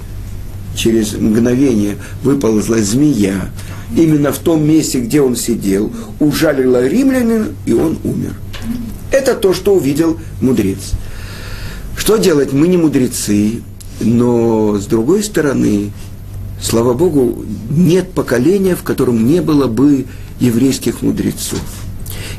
Через 0.76 1.13
мгновение 1.13 1.98
выползла 2.24 2.78
змея, 2.78 3.50
именно 3.95 4.32
в 4.32 4.39
том 4.39 4.67
месте, 4.67 5.00
где 5.00 5.21
он 5.21 5.36
сидел, 5.36 5.91
ужалила 6.19 6.86
римлянина, 6.88 7.48
и 7.65 7.74
он 7.74 7.98
умер. 8.04 8.34
Это 9.12 9.36
то, 9.36 9.54
что 9.54 9.76
увидел 9.76 10.19
мудрец. 10.41 10.91
Что 11.95 12.17
делать? 12.17 12.52
Мы 12.54 12.67
не 12.67 12.78
мудрецы, 12.78 13.62
но 14.02 14.78
с 14.78 14.86
другой 14.86 15.24
стороны, 15.24 15.91
слава 16.62 16.93
Богу, 16.93 17.45
нет 17.69 18.12
поколения, 18.12 18.76
в 18.76 18.84
котором 18.84 19.26
не 19.26 19.41
было 19.41 19.67
бы 19.67 20.06
еврейских 20.39 21.02
мудрецов. 21.02 21.62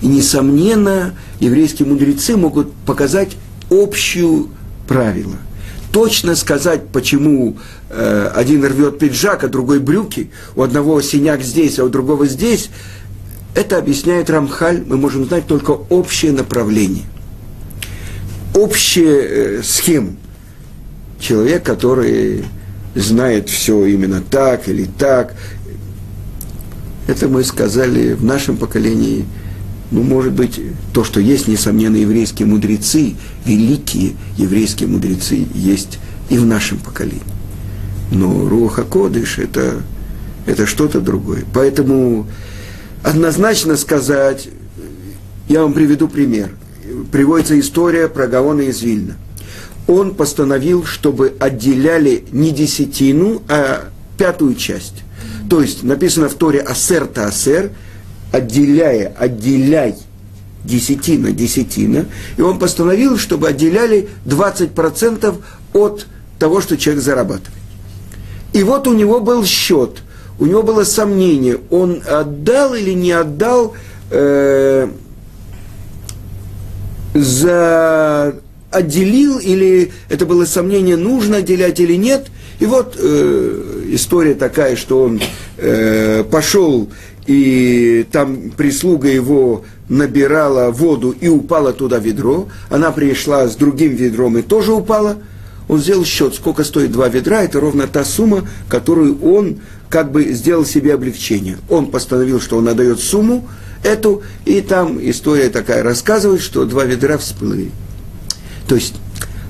И, 0.02 0.06
несомненно, 0.06 1.14
еврейские 1.40 1.88
мудрецы 1.88 2.36
могут 2.36 2.72
показать 2.84 3.36
общую 3.70 4.48
правило. 4.86 5.36
Точно 5.96 6.36
сказать, 6.36 6.88
почему 6.88 7.56
э, 7.88 8.30
один 8.34 8.62
рвет 8.62 8.98
пиджак, 8.98 9.44
а 9.44 9.48
другой 9.48 9.80
брюки, 9.80 10.30
у 10.54 10.60
одного 10.60 11.00
синяк 11.00 11.40
здесь, 11.40 11.78
а 11.78 11.84
у 11.84 11.88
другого 11.88 12.26
здесь, 12.26 12.68
это 13.54 13.78
объясняет 13.78 14.28
Рамхаль, 14.28 14.84
мы 14.86 14.98
можем 14.98 15.24
знать 15.24 15.46
только 15.46 15.70
общее 15.70 16.32
направление. 16.32 17.04
Общая 18.54 19.22
э, 19.22 19.62
схема. 19.62 20.16
Человек, 21.18 21.62
который 21.62 22.44
знает 22.94 23.48
все 23.48 23.86
именно 23.86 24.20
так 24.20 24.68
или 24.68 24.86
так. 24.98 25.34
Это 27.06 27.26
мы 27.26 27.42
сказали 27.42 28.12
в 28.12 28.22
нашем 28.22 28.58
поколении– 28.58 29.24
ну, 29.90 30.02
может 30.02 30.32
быть, 30.32 30.60
то, 30.92 31.04
что 31.04 31.20
есть, 31.20 31.46
несомненно, 31.46 31.96
еврейские 31.96 32.46
мудрецы, 32.46 33.14
великие 33.44 34.16
еврейские 34.36 34.88
мудрецы 34.88 35.46
есть 35.54 35.98
и 36.28 36.38
в 36.38 36.46
нашем 36.46 36.78
поколении. 36.78 37.22
Но 38.10 38.48
Руха 38.48 38.82
Кодыш 38.82 39.38
это, 39.38 39.82
это 40.46 40.66
что-то 40.66 41.00
другое. 41.00 41.44
Поэтому 41.54 42.26
однозначно 43.02 43.76
сказать, 43.76 44.48
я 45.48 45.62
вам 45.62 45.72
приведу 45.72 46.08
пример. 46.08 46.50
Приводится 47.12 47.58
история 47.58 48.08
про 48.08 48.26
Гаона 48.26 48.62
из 48.62 48.82
Вильна. 48.82 49.14
Он 49.86 50.14
постановил, 50.14 50.84
чтобы 50.84 51.34
отделяли 51.38 52.24
не 52.32 52.50
десятину, 52.50 53.42
а 53.48 53.88
пятую 54.18 54.56
часть. 54.56 55.04
То 55.48 55.62
есть 55.62 55.84
написано 55.84 56.28
в 56.28 56.34
Торе 56.34 56.58
«асер-та 56.60 57.26
асер», 57.26 57.70
отделяя, 58.36 59.12
отделяй 59.18 59.94
десятина, 60.64 61.30
десятина, 61.32 62.06
и 62.36 62.40
он 62.42 62.58
постановил, 62.58 63.18
чтобы 63.18 63.48
отделяли 63.48 64.08
20% 64.24 65.34
от 65.72 66.06
того, 66.38 66.60
что 66.60 66.76
человек 66.76 67.02
зарабатывает. 67.02 67.52
И 68.52 68.62
вот 68.62 68.86
у 68.86 68.94
него 68.94 69.20
был 69.20 69.44
счет, 69.44 70.02
у 70.38 70.46
него 70.46 70.62
было 70.62 70.84
сомнение, 70.84 71.58
он 71.70 72.02
отдал 72.06 72.74
или 72.74 72.92
не 72.92 73.12
отдал 73.12 73.74
э, 74.10 74.88
за 77.14 78.34
отделил 78.70 79.38
или 79.38 79.92
это 80.08 80.26
было 80.26 80.44
сомнение, 80.44 80.96
нужно 80.96 81.38
отделять 81.38 81.80
или 81.80 81.94
нет. 81.94 82.26
И 82.58 82.66
вот 82.66 82.96
э, 82.98 83.82
история 83.90 84.34
такая, 84.34 84.76
что 84.76 85.02
он 85.02 85.20
э, 85.58 86.24
пошел 86.30 86.88
и 87.26 88.06
там 88.10 88.50
прислуга 88.56 89.08
его 89.08 89.64
набирала 89.88 90.70
воду 90.70 91.14
и 91.20 91.28
упала 91.28 91.72
туда 91.72 91.98
ведро. 91.98 92.48
Она 92.70 92.92
пришла 92.92 93.48
с 93.48 93.56
другим 93.56 93.94
ведром 93.94 94.38
и 94.38 94.42
тоже 94.42 94.72
упала. 94.72 95.16
Он 95.68 95.80
сделал 95.80 96.04
счет, 96.04 96.34
сколько 96.34 96.62
стоит 96.62 96.92
два 96.92 97.08
ведра, 97.08 97.42
это 97.42 97.58
ровно 97.58 97.88
та 97.88 98.04
сумма, 98.04 98.48
которую 98.68 99.20
он 99.24 99.58
как 99.88 100.12
бы 100.12 100.32
сделал 100.32 100.64
себе 100.64 100.94
облегчение. 100.94 101.58
Он 101.68 101.90
постановил, 101.90 102.40
что 102.40 102.58
он 102.58 102.68
отдает 102.68 103.00
сумму 103.00 103.48
эту, 103.82 104.22
и 104.44 104.60
там 104.60 104.98
история 105.02 105.48
такая 105.48 105.82
рассказывает, 105.82 106.40
что 106.40 106.64
два 106.64 106.84
ведра 106.84 107.18
всплыли. 107.18 107.72
То 108.68 108.76
есть 108.76 108.94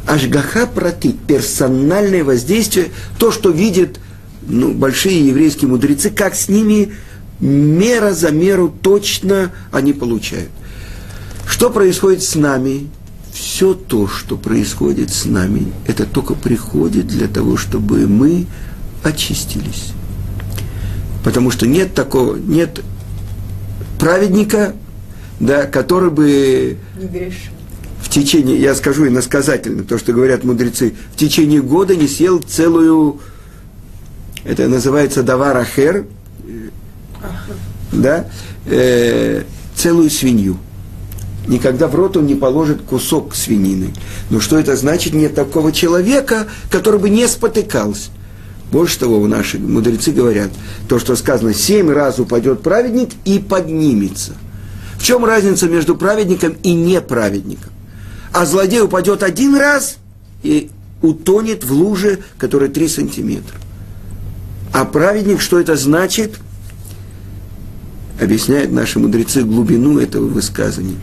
Ашгаха 0.06 0.66
прати, 0.66 1.14
персональное 1.26 2.24
воздействие, 2.24 2.88
то, 3.18 3.30
что 3.30 3.50
видят 3.50 3.98
ну, 4.48 4.72
большие 4.72 5.26
еврейские 5.26 5.68
мудрецы, 5.68 6.10
как 6.10 6.34
с 6.34 6.48
ними 6.48 6.92
мера 7.40 8.12
за 8.12 8.30
меру 8.30 8.72
точно 8.82 9.52
они 9.70 9.92
получают. 9.92 10.50
Что 11.46 11.70
происходит 11.70 12.22
с 12.22 12.34
нами? 12.34 12.88
Все 13.32 13.74
то, 13.74 14.08
что 14.08 14.36
происходит 14.36 15.12
с 15.12 15.26
нами, 15.26 15.72
это 15.86 16.06
только 16.06 16.34
приходит 16.34 17.06
для 17.06 17.28
того, 17.28 17.56
чтобы 17.56 18.06
мы 18.06 18.46
очистились. 19.02 19.92
Потому 21.22 21.50
что 21.50 21.66
нет 21.66 21.92
такого, 21.92 22.36
нет 22.36 22.82
праведника, 23.98 24.74
да, 25.38 25.66
который 25.66 26.10
бы 26.10 26.78
в 28.00 28.08
течение, 28.08 28.58
я 28.58 28.74
скажу 28.74 29.06
иносказательно, 29.06 29.84
то, 29.84 29.98
что 29.98 30.12
говорят 30.12 30.44
мудрецы, 30.44 30.94
в 31.12 31.16
течение 31.16 31.60
года 31.60 31.94
не 31.94 32.08
съел 32.08 32.38
целую, 32.38 33.20
это 34.44 34.68
называется 34.68 35.22
даварахер, 35.22 36.06
да, 37.92 38.26
э, 38.66 39.42
целую 39.74 40.10
свинью. 40.10 40.58
Никогда 41.46 41.86
в 41.86 41.94
рот 41.94 42.16
он 42.16 42.26
не 42.26 42.34
положит 42.34 42.82
кусок 42.82 43.34
свинины. 43.34 43.94
Но 44.30 44.40
что 44.40 44.58
это 44.58 44.76
значит? 44.76 45.14
Нет 45.14 45.34
такого 45.34 45.70
человека, 45.72 46.46
который 46.70 46.98
бы 46.98 47.08
не 47.08 47.28
спотыкался. 47.28 48.10
Больше 48.72 48.98
того, 48.98 49.24
наши 49.28 49.58
мудрецы 49.58 50.10
говорят, 50.10 50.50
то, 50.88 50.98
что 50.98 51.14
сказано, 51.14 51.54
семь 51.54 51.90
раз 51.90 52.18
упадет 52.18 52.62
праведник 52.62 53.10
и 53.24 53.38
поднимется. 53.38 54.32
В 54.98 55.04
чем 55.04 55.24
разница 55.24 55.68
между 55.68 55.94
праведником 55.94 56.56
и 56.64 56.72
неправедником? 56.72 57.72
А 58.32 58.44
злодей 58.44 58.80
упадет 58.80 59.22
один 59.22 59.56
раз 59.56 59.98
и 60.42 60.70
утонет 61.00 61.64
в 61.64 61.72
луже, 61.72 62.18
которая 62.38 62.68
три 62.68 62.88
сантиметра. 62.88 63.56
А 64.72 64.84
праведник, 64.84 65.40
что 65.40 65.60
это 65.60 65.76
значит? 65.76 66.34
Объясняют 68.20 68.72
наши 68.72 68.98
мудрецы 68.98 69.42
глубину 69.42 69.98
этого 69.98 70.26
высказывания, 70.26 70.96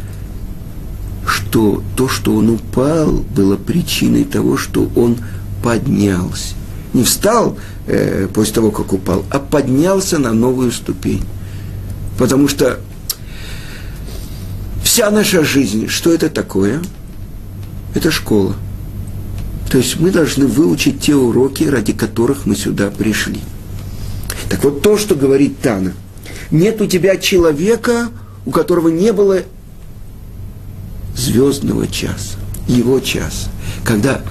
что 1.27 1.83
то, 1.95 2.07
что 2.09 2.35
он 2.35 2.49
упал, 2.49 3.11
было 3.35 3.55
причиной 3.55 4.23
того, 4.23 4.57
что 4.57 4.89
он 4.95 5.17
поднялся. 5.63 6.55
Не 6.93 7.03
встал 7.03 7.57
э, 7.87 8.27
после 8.33 8.53
того, 8.53 8.71
как 8.71 8.93
упал, 8.93 9.23
а 9.29 9.39
поднялся 9.39 10.19
на 10.19 10.33
новую 10.33 10.71
ступень. 10.71 11.23
Потому 12.17 12.47
что 12.47 12.79
вся 14.83 15.09
наша 15.09 15.43
жизнь, 15.43 15.87
что 15.87 16.13
это 16.13 16.29
такое? 16.29 16.81
Это 17.95 18.11
школа. 18.11 18.55
То 19.71 19.77
есть 19.79 19.99
мы 19.99 20.11
должны 20.11 20.45
выучить 20.45 21.01
те 21.01 21.15
уроки, 21.15 21.63
ради 21.63 21.93
которых 21.93 22.45
мы 22.45 22.55
сюда 22.55 22.91
пришли. 22.91 23.39
Так 24.49 24.63
вот 24.63 24.83
то, 24.83 24.97
что 24.97 25.15
говорит 25.15 25.59
Тана– 25.61 25.93
нет 26.53 26.79
у 26.81 26.85
тебя 26.85 27.17
человека, 27.17 28.09
у 28.45 28.51
которого 28.51 28.87
не 28.87 29.11
было 29.11 29.39
звездного 31.17 31.87
часа, 31.87 32.37
его 32.67 32.99
часа, 32.99 33.49
когда 33.83 34.21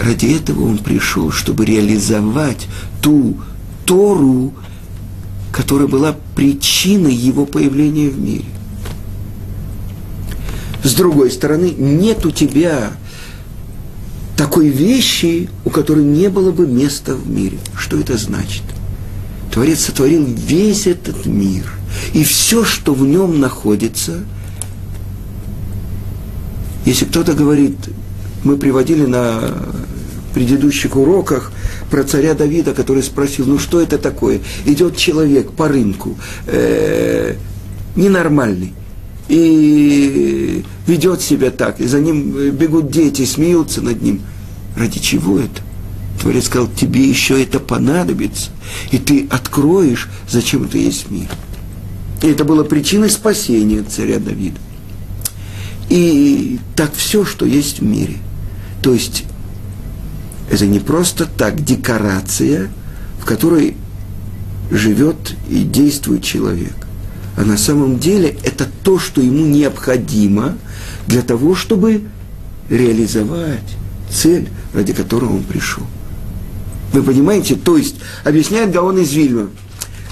ради 0.00 0.26
этого 0.26 0.64
он 0.64 0.78
пришел, 0.78 1.30
чтобы 1.30 1.66
реализовать 1.66 2.68
ту 3.02 3.36
Тору, 3.84 4.54
которая 5.50 5.88
была 5.88 6.14
причиной 6.36 7.14
его 7.14 7.46
появления 7.46 8.08
в 8.10 8.18
мире. 8.20 8.44
С 10.84 10.94
другой 10.94 11.30
стороны, 11.30 11.74
нет 11.76 12.24
у 12.26 12.30
тебя 12.30 12.92
такой 14.36 14.68
вещи, 14.68 15.50
у 15.64 15.70
которой 15.70 16.04
не 16.04 16.28
было 16.28 16.52
бы 16.52 16.66
места 16.66 17.16
в 17.16 17.28
мире. 17.28 17.58
Что 17.76 17.98
это 17.98 18.16
значит? 18.16 18.62
Творец 19.52 19.80
сотворил 19.80 20.24
весь 20.24 20.86
этот 20.86 21.26
мир. 21.26 21.64
И 22.12 22.24
все, 22.24 22.64
что 22.64 22.94
в 22.94 23.02
нем 23.02 23.40
находится, 23.40 24.20
если 26.84 27.04
кто-то 27.04 27.34
говорит, 27.34 27.76
мы 28.44 28.56
приводили 28.56 29.04
на 29.04 29.54
предыдущих 30.34 30.96
уроках 30.96 31.52
про 31.90 32.04
царя 32.04 32.34
Давида, 32.34 32.74
который 32.74 33.02
спросил, 33.02 33.46
ну 33.46 33.58
что 33.58 33.80
это 33.80 33.98
такое? 33.98 34.40
Идет 34.66 34.96
человек 34.96 35.50
по 35.52 35.68
рынку, 35.68 36.16
э, 36.46 37.34
ненормальный, 37.96 38.74
и 39.28 40.64
ведет 40.86 41.20
себя 41.20 41.50
так, 41.50 41.80
и 41.80 41.86
за 41.86 42.00
ним 42.00 42.50
бегут 42.52 42.90
дети, 42.90 43.24
смеются 43.24 43.82
над 43.82 44.00
ним. 44.02 44.22
Ради 44.76 45.00
чего 45.00 45.38
это? 45.38 45.62
Творец 46.20 46.46
сказал, 46.46 46.68
тебе 46.68 47.08
еще 47.08 47.40
это 47.42 47.60
понадобится, 47.60 48.50
и 48.90 48.98
ты 48.98 49.26
откроешь, 49.30 50.08
зачем 50.28 50.64
это 50.64 50.78
есть 50.78 51.10
мир. 51.10 51.28
И 52.22 52.26
это 52.26 52.44
было 52.44 52.64
причиной 52.64 53.10
спасения 53.10 53.82
царя 53.82 54.18
Давида. 54.18 54.58
И 55.88 56.58
так 56.74 56.92
все, 56.94 57.24
что 57.24 57.46
есть 57.46 57.80
в 57.80 57.84
мире. 57.84 58.16
То 58.82 58.92
есть 58.92 59.24
это 60.50 60.66
не 60.66 60.80
просто 60.80 61.26
так 61.26 61.64
декорация, 61.64 62.70
в 63.20 63.24
которой 63.24 63.76
живет 64.70 65.34
и 65.48 65.62
действует 65.62 66.22
человек. 66.22 66.74
А 67.36 67.44
на 67.44 67.56
самом 67.56 67.98
деле 67.98 68.36
это 68.44 68.66
то, 68.82 68.98
что 68.98 69.20
ему 69.20 69.46
необходимо 69.46 70.58
для 71.06 71.22
того, 71.22 71.54
чтобы 71.54 72.02
реализовать 72.68 73.76
цель, 74.10 74.48
ради 74.74 74.92
которой 74.92 75.26
он 75.30 75.42
пришел. 75.42 75.84
Вы 76.98 77.04
понимаете? 77.04 77.54
То 77.54 77.76
есть, 77.76 77.94
объясняет 78.24 78.72
Гаон 78.72 78.98
из 78.98 79.12
Вильма. 79.12 79.50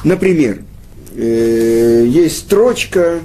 Например, 0.05 0.63
э, 1.17 2.05
есть 2.07 2.39
строчка, 2.39 3.19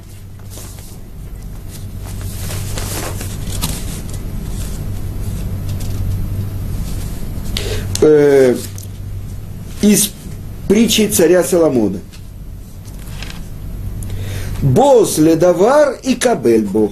э, 8.01 8.55
из 9.83 10.09
притчи 10.67 11.07
царя 11.07 11.43
Соломона. 11.43 11.99
Бос 14.63 15.19
ледовар 15.19 15.99
и 16.01 16.15
кабельбо. 16.15 16.89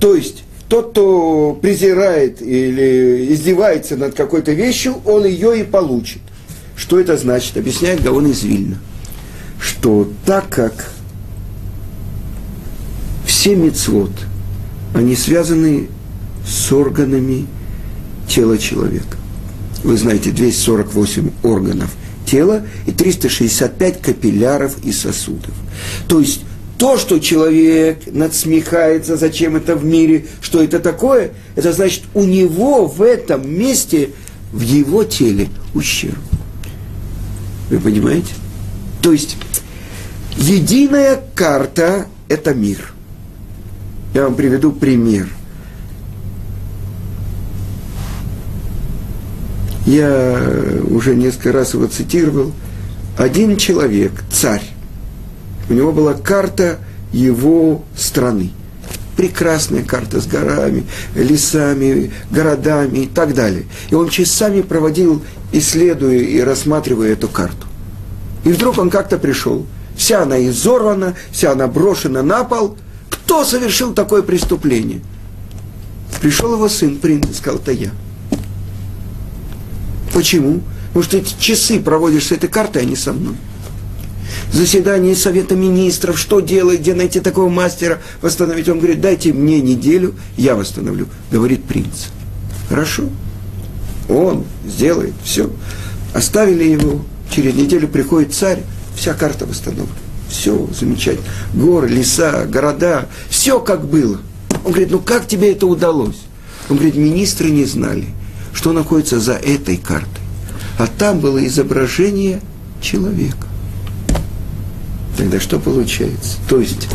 То 0.00 0.16
есть, 0.16 0.41
тот, 0.72 0.92
кто 0.92 1.58
презирает 1.60 2.40
или 2.40 3.30
издевается 3.30 3.94
над 3.98 4.14
какой-то 4.14 4.52
вещью, 4.52 4.94
он 5.04 5.26
ее 5.26 5.60
и 5.60 5.64
получит. 5.64 6.22
Что 6.76 6.98
это 6.98 7.18
значит? 7.18 7.58
Объясняет 7.58 8.02
Гаон 8.02 8.28
из 8.28 8.42
Вильна. 8.42 8.78
Что 9.60 10.10
так 10.24 10.48
как 10.48 10.72
все 13.26 13.54
мецвод, 13.54 14.12
они 14.94 15.14
связаны 15.14 15.88
с 16.46 16.72
органами 16.72 17.46
тела 18.26 18.56
человека 18.56 19.18
вы 19.84 19.98
знаете, 19.98 20.30
248 20.30 21.32
органов 21.42 21.90
тела 22.24 22.62
и 22.86 22.92
365 22.92 24.00
капилляров 24.00 24.76
и 24.84 24.92
сосудов. 24.92 25.52
То 26.08 26.20
есть 26.20 26.44
то, 26.82 26.98
что 26.98 27.20
человек 27.20 28.12
надсмехается, 28.12 29.16
зачем 29.16 29.54
это 29.54 29.76
в 29.76 29.84
мире, 29.84 30.26
что 30.40 30.60
это 30.60 30.80
такое, 30.80 31.30
это 31.54 31.72
значит, 31.72 32.02
у 32.12 32.24
него 32.24 32.88
в 32.88 33.02
этом 33.02 33.48
месте, 33.48 34.10
в 34.52 34.62
его 34.62 35.04
теле 35.04 35.48
ущерб. 35.74 36.18
Вы 37.70 37.78
понимаете? 37.78 38.34
То 39.00 39.12
есть, 39.12 39.36
единая 40.36 41.22
карта– 41.36 42.08
это 42.28 42.52
мир. 42.52 42.92
Я 44.12 44.24
вам 44.24 44.34
приведу 44.34 44.72
пример– 44.72 45.28
я 49.86 50.36
уже 50.90 51.14
несколько 51.14 51.52
раз 51.52 51.74
его 51.74 51.86
цитировал, 51.86 52.52
один 53.16 53.56
человек, 53.56 54.10
царь, 54.32 54.62
у 55.68 55.72
него 55.72 55.92
была 55.92 56.14
карта 56.14 56.78
его 57.12 57.84
страны. 57.96 58.50
Прекрасная 59.16 59.82
карта 59.82 60.20
с 60.20 60.26
горами, 60.26 60.86
лесами, 61.14 62.12
городами 62.30 63.00
и 63.00 63.06
так 63.06 63.34
далее. 63.34 63.64
И 63.90 63.94
он 63.94 64.08
часами 64.08 64.62
проводил, 64.62 65.22
исследуя 65.52 66.18
и 66.18 66.40
рассматривая 66.40 67.12
эту 67.12 67.28
карту. 67.28 67.66
И 68.44 68.50
вдруг 68.50 68.78
он 68.78 68.90
как-то 68.90 69.18
пришел. 69.18 69.66
Вся 69.96 70.22
она 70.22 70.44
изорвана, 70.46 71.14
вся 71.30 71.52
она 71.52 71.68
брошена 71.68 72.22
на 72.22 72.44
пол. 72.44 72.76
Кто 73.10 73.44
совершил 73.44 73.92
такое 73.92 74.22
преступление? 74.22 75.02
Пришел 76.20 76.54
его 76.54 76.68
сын, 76.68 76.96
принц, 76.96 77.36
сказал, 77.36 77.60
это 77.60 77.72
я. 77.72 77.90
Почему? 80.14 80.62
Потому 80.88 81.04
что 81.04 81.16
эти 81.18 81.34
часы 81.38 81.80
проводишь 81.80 82.26
с 82.26 82.32
этой 82.32 82.48
картой, 82.48 82.82
а 82.82 82.84
не 82.84 82.96
со 82.96 83.12
мной. 83.12 83.34
Заседание 84.52 85.16
Совета 85.16 85.54
Министров, 85.56 86.18
что 86.18 86.40
делать, 86.40 86.80
где 86.80 86.94
найти 86.94 87.20
такого 87.20 87.48
мастера 87.48 88.00
восстановить. 88.20 88.68
Он 88.68 88.78
говорит, 88.78 89.00
дайте 89.00 89.32
мне 89.32 89.60
неделю, 89.60 90.14
я 90.36 90.54
восстановлю, 90.54 91.08
говорит 91.30 91.64
принц. 91.64 92.08
Хорошо. 92.68 93.04
Он 94.08 94.44
сделает 94.66 95.14
все. 95.24 95.50
Оставили 96.12 96.64
его, 96.64 97.02
через 97.30 97.54
неделю 97.54 97.88
приходит 97.88 98.34
царь, 98.34 98.62
вся 98.94 99.14
карта 99.14 99.46
восстановлена. 99.46 99.96
Все 100.28 100.68
замечательно. 100.78 101.26
Горы, 101.54 101.88
леса, 101.88 102.44
города, 102.46 103.08
все 103.30 103.58
как 103.58 103.86
было. 103.86 104.20
Он 104.64 104.72
говорит, 104.72 104.90
ну 104.90 104.98
как 104.98 105.26
тебе 105.26 105.52
это 105.52 105.66
удалось? 105.66 106.20
Он 106.68 106.76
говорит, 106.76 106.96
министры 106.96 107.50
не 107.50 107.64
знали– 107.64 108.06
что 108.52 108.72
находится 108.72 109.18
за 109.18 109.34
этой 109.34 109.76
картой. 109.76 110.22
А 110.78 110.86
там 110.86 111.20
было 111.20 111.44
изображение 111.46 112.40
человека. 112.80 113.46
Тогда 115.16 115.40
что 115.40 115.58
получается? 115.58 116.38
То 116.48 116.60
есть 116.60 116.88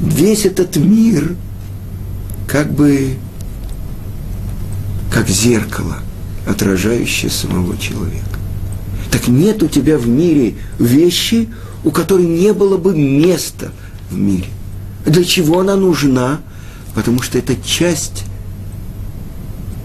весь 0.00 0.44
этот 0.44 0.76
мир 0.76 1.36
как 2.46 2.72
бы 2.72 3.14
как 5.12 5.28
зеркало, 5.28 5.98
отражающее 6.46 7.30
самого 7.30 7.76
человека. 7.78 8.24
Так 9.10 9.28
нет 9.28 9.62
у 9.62 9.68
тебя 9.68 9.98
в 9.98 10.06
мире 10.06 10.54
вещи, 10.78 11.48
у 11.84 11.90
которой 11.90 12.26
не 12.26 12.52
было 12.52 12.76
бы 12.76 12.94
места 12.96 13.72
в 14.10 14.16
мире. 14.16 14.48
Для 15.06 15.24
чего 15.24 15.60
она 15.60 15.76
нужна? 15.76 16.40
Потому 16.94 17.22
что 17.22 17.38
это 17.38 17.54
часть 17.56 18.24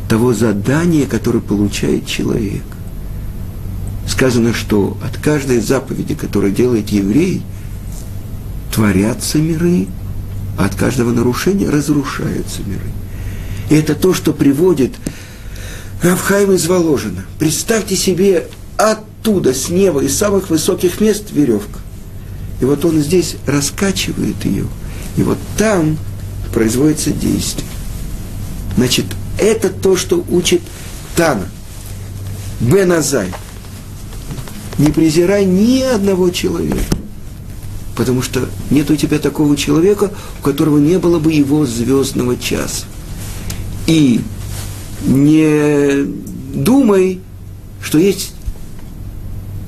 того 0.10 0.34
задания, 0.34 1.06
которое 1.06 1.40
получает 1.40 2.06
человек. 2.06 2.64
Сказано, 4.08 4.54
что 4.54 4.98
от 5.04 5.18
каждой 5.18 5.60
заповеди, 5.60 6.14
которую 6.14 6.54
делает 6.54 6.90
еврей, 6.90 7.42
творятся 8.74 9.38
миры, 9.38 9.88
а 10.58 10.66
от 10.66 10.76
каждого 10.76 11.12
нарушения 11.12 11.70
разрушаются 11.70 12.62
миры. 12.66 12.92
И 13.70 13.76
это 13.76 13.96
то, 13.96 14.14
что 14.14 14.34
приводит 14.34 14.94
Равхайм 16.02 16.52
из 16.52 16.66
Воложина. 16.68 17.24
Представьте 17.40 17.96
себе 17.96 18.48
оттуда, 18.78 19.54
с 19.54 19.70
неба, 19.70 20.04
из 20.04 20.18
самых 20.18 20.50
высоких 20.50 21.00
мест 21.00 21.32
веревка. 21.32 21.80
И 22.62 22.66
вот 22.66 22.84
он 22.84 23.00
здесь 23.00 23.36
раскачивает 23.46 24.44
ее. 24.44 24.66
И 25.18 25.24
вот 25.24 25.38
там 25.58 25.98
производится 26.52 27.12
действие. 27.12 27.68
Значит, 28.76 29.06
это 29.40 29.70
то, 29.70 29.96
что 29.96 30.24
учит 30.30 30.62
Тана. 31.16 31.48
Беназай. 32.60 33.32
Не 34.80 34.88
презирай 34.88 35.46
ни 35.46 35.82
одного 35.82 36.32
человека. 36.32 37.03
Потому 37.96 38.22
что 38.22 38.50
нет 38.70 38.90
у 38.90 38.96
тебя 38.96 39.20
такого 39.20 39.56
человека, 39.56 40.12
у 40.40 40.44
которого 40.44 40.78
не 40.78 40.98
было 40.98 41.20
бы 41.20 41.32
его 41.32 41.66
звездного 41.66 42.38
часа. 42.38 42.86
И 43.86 44.22
не 45.06 46.06
думай, 46.54 47.20
что 47.82 47.98
есть 47.98 48.34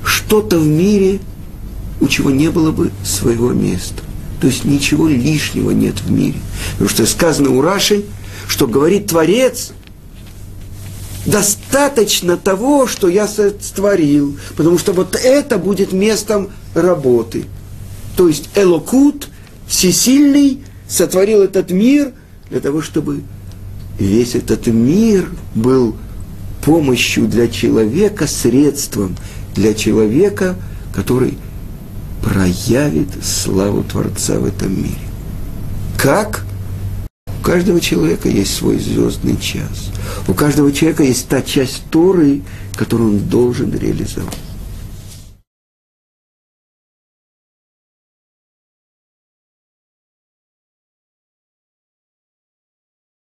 что-то 0.04 0.58
в 0.58 0.66
мире, 0.66 1.20
у 2.00 2.08
чего 2.08 2.30
не 2.30 2.50
было 2.50 2.72
бы 2.72 2.90
своего 3.04 3.52
места. 3.52 4.02
То 4.40 4.48
есть 4.48 4.64
ничего 4.64 5.08
лишнего 5.08 5.70
нет 5.70 6.00
в 6.00 6.10
мире. 6.10 6.38
Потому 6.72 6.90
что 6.90 7.06
сказано 7.06 7.50
у 7.50 7.62
Раши, 7.62 8.04
что 8.48 8.66
говорит 8.66 9.06
Творец, 9.06 9.72
достаточно 11.24 12.36
того, 12.36 12.86
что 12.86 13.08
я 13.08 13.26
сотворил, 13.26 14.38
потому 14.56 14.78
что 14.78 14.92
вот 14.92 15.16
это 15.16 15.58
будет 15.58 15.92
местом 15.92 16.50
работы. 16.74 17.44
То 18.16 18.28
есть 18.28 18.48
Элокут, 18.54 19.28
всесильный, 19.66 20.62
сотворил 20.88 21.42
этот 21.42 21.70
мир 21.70 22.12
для 22.50 22.60
того, 22.60 22.80
чтобы 22.80 23.22
весь 23.98 24.34
этот 24.34 24.66
мир 24.66 25.28
был 25.54 25.96
помощью 26.64 27.28
для 27.28 27.48
человека, 27.48 28.26
средством 28.26 29.16
для 29.54 29.74
человека, 29.74 30.56
который 30.94 31.38
проявит 32.22 33.08
славу 33.22 33.84
Творца 33.84 34.38
в 34.38 34.46
этом 34.46 34.74
мире. 34.76 34.98
Как? 35.98 36.44
У 37.40 37.44
каждого 37.44 37.80
человека 37.80 38.28
есть 38.28 38.54
свой 38.54 38.78
звездный 38.78 39.36
час. 39.36 39.92
У 40.26 40.34
каждого 40.34 40.72
человека 40.72 41.04
есть 41.04 41.28
та 41.28 41.42
часть 41.42 41.82
Торы, 41.90 42.42
которую 42.76 43.10
он 43.10 43.18
должен 43.28 43.72
реализовать. 43.72 44.34